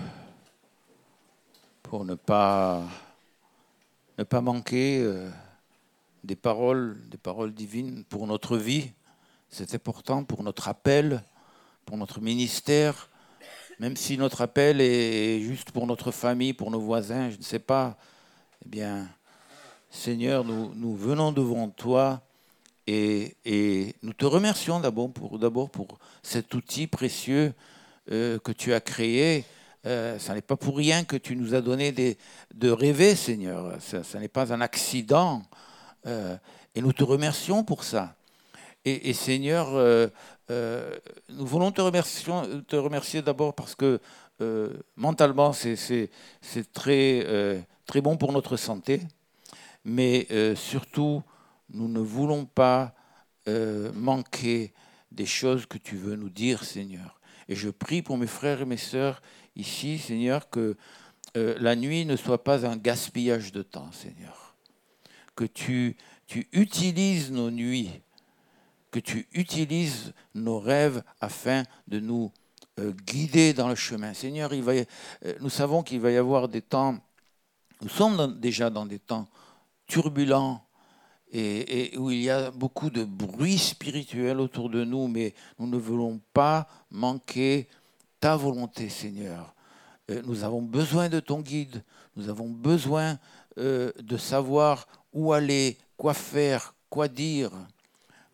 pour 1.88 2.04
ne 2.04 2.14
pas, 2.14 2.82
ne 4.18 4.24
pas 4.24 4.42
manquer 4.42 5.00
euh, 5.00 5.30
des 6.22 6.36
paroles, 6.36 6.98
des 7.08 7.16
paroles 7.16 7.54
divines 7.54 8.04
pour 8.04 8.26
notre 8.26 8.58
vie. 8.58 8.92
C'est 9.48 9.74
important 9.74 10.22
pour 10.22 10.42
notre 10.42 10.68
appel, 10.68 11.22
pour 11.86 11.96
notre 11.96 12.20
ministère, 12.20 13.08
même 13.80 13.96
si 13.96 14.18
notre 14.18 14.42
appel 14.42 14.82
est 14.82 15.40
juste 15.40 15.70
pour 15.70 15.86
notre 15.86 16.10
famille, 16.10 16.52
pour 16.52 16.70
nos 16.70 16.80
voisins, 16.80 17.30
je 17.30 17.38
ne 17.38 17.42
sais 17.42 17.58
pas. 17.58 17.96
Eh 18.66 18.68
bien, 18.68 19.08
Seigneur, 19.88 20.44
nous, 20.44 20.74
nous 20.74 20.94
venons 20.94 21.32
devant 21.32 21.70
toi 21.70 22.20
et, 22.86 23.34
et 23.46 23.94
nous 24.02 24.12
te 24.12 24.26
remercions 24.26 24.78
d'abord 24.78 25.10
pour, 25.10 25.38
d'abord 25.38 25.70
pour 25.70 25.98
cet 26.22 26.52
outil 26.52 26.86
précieux 26.86 27.54
euh, 28.10 28.38
que 28.38 28.52
tu 28.52 28.72
as 28.74 28.80
créé 28.80 29.44
euh, 29.86 30.18
ce 30.18 30.32
n'est 30.32 30.42
pas 30.42 30.56
pour 30.56 30.76
rien 30.76 31.04
que 31.04 31.16
tu 31.16 31.36
nous 31.36 31.54
as 31.54 31.60
donné 31.60 31.92
de 31.92 32.70
rêver, 32.70 33.14
Seigneur. 33.14 33.76
Ce, 33.80 34.16
n'est 34.18 34.28
pas 34.28 34.52
un 34.52 34.60
accident. 34.60 35.42
Euh, 36.06 36.36
et 36.74 36.82
nous 36.82 36.92
te 36.92 37.04
remercions 37.04 37.64
pour 37.64 37.84
ça. 37.84 38.14
Et, 38.84 39.12
Seigneur, 39.12 39.68
euh, 39.72 40.08
nous 41.28 41.46
voulons 41.46 41.72
te 41.72 41.80
remercier, 41.80 43.22
d'abord 43.22 43.54
parce 43.54 43.74
que 43.74 44.00
mentalement, 44.96 45.52
c'est 45.52 46.10
très 46.72 47.66
bon 48.02 48.16
pour 48.16 48.32
notre 48.32 48.56
santé. 48.56 49.02
Mais 49.84 50.26
surtout, 50.54 51.22
nous 51.70 51.88
ne 51.88 52.00
voulons 52.00 52.46
pas 52.46 52.94
manquer 53.94 54.72
des 55.12 55.26
choses 55.26 55.66
que 55.66 55.78
tu 55.78 55.96
veux 55.96 56.16
nous 56.16 56.30
dire, 56.30 56.64
Seigneur. 56.64 57.17
Et 57.48 57.54
je 57.54 57.70
prie 57.70 58.02
pour 58.02 58.18
mes 58.18 58.26
frères 58.26 58.60
et 58.60 58.66
mes 58.66 58.76
sœurs 58.76 59.22
ici, 59.56 59.98
Seigneur, 59.98 60.50
que 60.50 60.76
euh, 61.36 61.56
la 61.60 61.76
nuit 61.76 62.04
ne 62.04 62.16
soit 62.16 62.44
pas 62.44 62.66
un 62.66 62.76
gaspillage 62.76 63.52
de 63.52 63.62
temps, 63.62 63.90
Seigneur. 63.92 64.56
Que 65.34 65.44
tu, 65.44 65.96
utilises 66.52 67.30
nos 67.30 67.50
nuits, 67.50 67.90
que 68.90 68.98
tu 68.98 69.28
utilises 69.32 70.12
nos 70.34 70.58
rêves 70.58 71.02
afin 71.20 71.62
de 71.86 72.00
nous 72.00 72.32
euh, 72.78 72.92
guider 73.06 73.54
dans 73.54 73.68
le 73.68 73.74
chemin. 73.74 74.12
Seigneur, 74.14 74.50
euh, 74.52 74.84
nous 75.40 75.50
savons 75.50 75.82
qu'il 75.82 76.00
va 76.00 76.10
y 76.10 76.16
avoir 76.16 76.48
des 76.48 76.62
temps, 76.62 76.98
nous 77.80 77.88
sommes 77.88 78.38
déjà 78.40 78.68
dans 78.68 78.84
des 78.84 78.98
temps 78.98 79.26
turbulents, 79.86 80.67
et, 81.32 81.96
où 81.98 82.10
il 82.10 82.22
y 82.22 82.30
a 82.30 82.50
beaucoup 82.50 82.90
de 82.90 83.04
bruit 83.04 83.58
spirituel 83.58 84.40
autour 84.40 84.70
de 84.70 84.84
nous, 84.84 85.08
mais 85.08 85.34
nous 85.58 85.66
ne 85.66 85.76
voulons 85.76 86.20
pas 86.32 86.66
manquer 86.90 87.68
ta 88.20 88.36
volonté, 88.36 88.88
Seigneur. 88.88 89.54
Euh, 90.10 90.22
nous 90.24 90.44
avons 90.44 90.62
besoin 90.62 91.08
de 91.08 91.20
ton 91.20 91.40
guide, 91.40 91.82
nous 92.16 92.28
avons 92.28 92.48
besoin 92.48 93.18
euh, 93.58 93.92
de 94.00 94.16
savoir 94.16 94.88
où 95.12 95.32
aller, 95.32 95.76
quoi 95.96 96.14
faire, 96.14 96.74
quoi 96.88 97.08
dire 97.08 97.50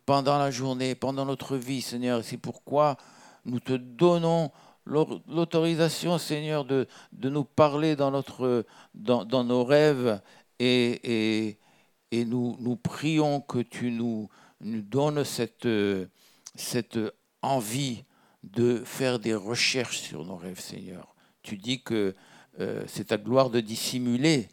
pendant 0.06 0.38
la 0.38 0.50
journée, 0.50 0.94
pendant 0.94 1.24
notre 1.24 1.56
vie, 1.56 1.82
Seigneur. 1.82 2.22
C'est 2.22 2.36
pourquoi 2.36 2.96
nous 3.44 3.60
te 3.60 3.72
donnons 3.72 4.50
l'autorisation, 4.86 6.18
Seigneur, 6.18 6.64
de, 6.64 6.86
de, 7.12 7.30
nous 7.30 7.44
parler 7.44 7.96
dans, 7.96 8.10
notre, 8.10 8.66
dans, 8.94 9.24
dans 9.24 9.44
nos 9.44 9.64
rêves 9.64 10.20
et, 10.58 11.00
et, 11.48 11.58
et 12.14 12.24
nous, 12.24 12.56
nous, 12.60 12.76
prions 12.76 13.40
que 13.40 13.58
tu 13.58 13.90
nous, 13.90 14.28
nous 14.60 14.82
donnes 14.82 15.24
cette, 15.24 15.68
cette 16.54 16.98
envie 17.42 18.04
de 18.44 18.82
faire 18.84 19.18
des 19.18 19.34
recherches 19.34 19.98
sur 19.98 20.24
nos 20.24 20.36
rêves, 20.36 20.60
Seigneur. 20.60 21.14
Tu 21.42 21.56
dis 21.56 21.82
que 21.82 22.14
euh, 22.60 22.84
c'est 22.86 23.06
ta 23.06 23.18
gloire 23.18 23.50
de 23.50 23.60
dissimuler, 23.60 24.48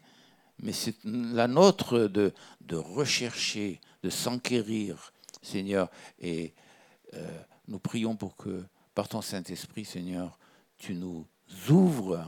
mais 0.60 0.72
c'est 0.72 0.96
la 1.04 1.46
nôtre 1.46 2.08
de, 2.08 2.32
de 2.62 2.76
rechercher, 2.76 3.80
de 4.02 4.10
s'enquérir, 4.10 5.12
Seigneur. 5.40 5.88
Et 6.20 6.54
euh, 7.14 7.38
nous 7.68 7.78
prions 7.78 8.16
pour 8.16 8.36
que, 8.36 8.64
par 8.94 9.08
ton 9.08 9.22
Saint-Esprit, 9.22 9.84
Seigneur, 9.84 10.38
tu 10.78 10.94
nous 10.94 11.26
ouvres 11.70 12.26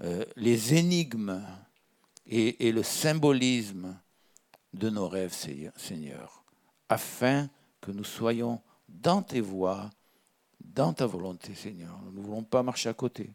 euh, 0.00 0.24
les 0.36 0.74
énigmes 0.74 1.42
et, 2.26 2.66
et, 2.68 2.72
le 2.72 2.82
symbolisme 2.82 3.98
de 4.74 4.90
nos 4.90 5.08
rêves, 5.08 5.34
Seigneur, 5.76 6.44
afin 6.88 7.48
que 7.80 7.90
nous 7.90 8.04
soyons 8.04 8.60
dans 8.88 9.22
tes 9.22 9.40
voies, 9.40 9.90
dans 10.60 10.92
ta 10.92 11.06
volonté, 11.06 11.54
Seigneur. 11.54 11.98
Nous 12.04 12.20
ne 12.20 12.26
voulons 12.26 12.42
pas 12.42 12.62
marcher 12.62 12.88
à 12.88 12.94
côté. 12.94 13.30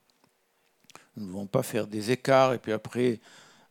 Nous 1.16 1.26
ne 1.26 1.32
voulons 1.32 1.48
pas 1.48 1.64
faire 1.64 1.88
des 1.88 2.12
écarts 2.12 2.54
et 2.54 2.60
puis 2.60 2.72
après, 2.72 3.20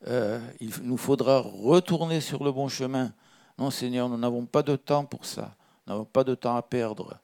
euh, 0.06 0.40
il 0.60 0.72
nous 0.82 0.96
faudra 0.96 1.40
retourner 1.40 2.20
sur 2.20 2.42
le 2.44 2.52
bon 2.52 2.68
chemin. 2.68 3.12
Non, 3.58 3.70
Seigneur, 3.70 4.08
nous 4.08 4.18
n'avons 4.18 4.46
pas 4.46 4.62
de 4.62 4.76
temps 4.76 5.04
pour 5.04 5.24
ça. 5.24 5.54
Nous 5.86 5.92
n'avons 5.92 6.04
pas 6.04 6.24
de 6.24 6.34
temps 6.34 6.56
à 6.56 6.62
perdre. 6.62 7.18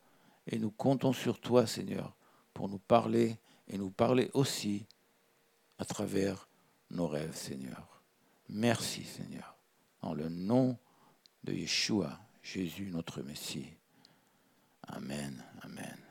Et 0.46 0.58
nous 0.58 0.70
comptons 0.70 1.12
sur 1.12 1.40
toi, 1.40 1.66
Seigneur, 1.66 2.14
pour 2.54 2.68
nous 2.68 2.78
parler 2.78 3.36
et 3.68 3.78
nous 3.78 3.90
parler 3.90 4.30
aussi 4.34 4.86
à 5.78 5.84
travers 5.84 6.48
nos 6.90 7.06
rêves, 7.06 7.34
Seigneur. 7.34 8.02
Merci, 8.48 9.04
Seigneur 9.04 9.57
dans 10.02 10.14
le 10.14 10.28
nom 10.28 10.78
de 11.44 11.52
Yeshua, 11.52 12.18
Jésus 12.42 12.90
notre 12.90 13.22
Messie. 13.22 13.72
Amen, 14.86 15.44
amen. 15.62 16.07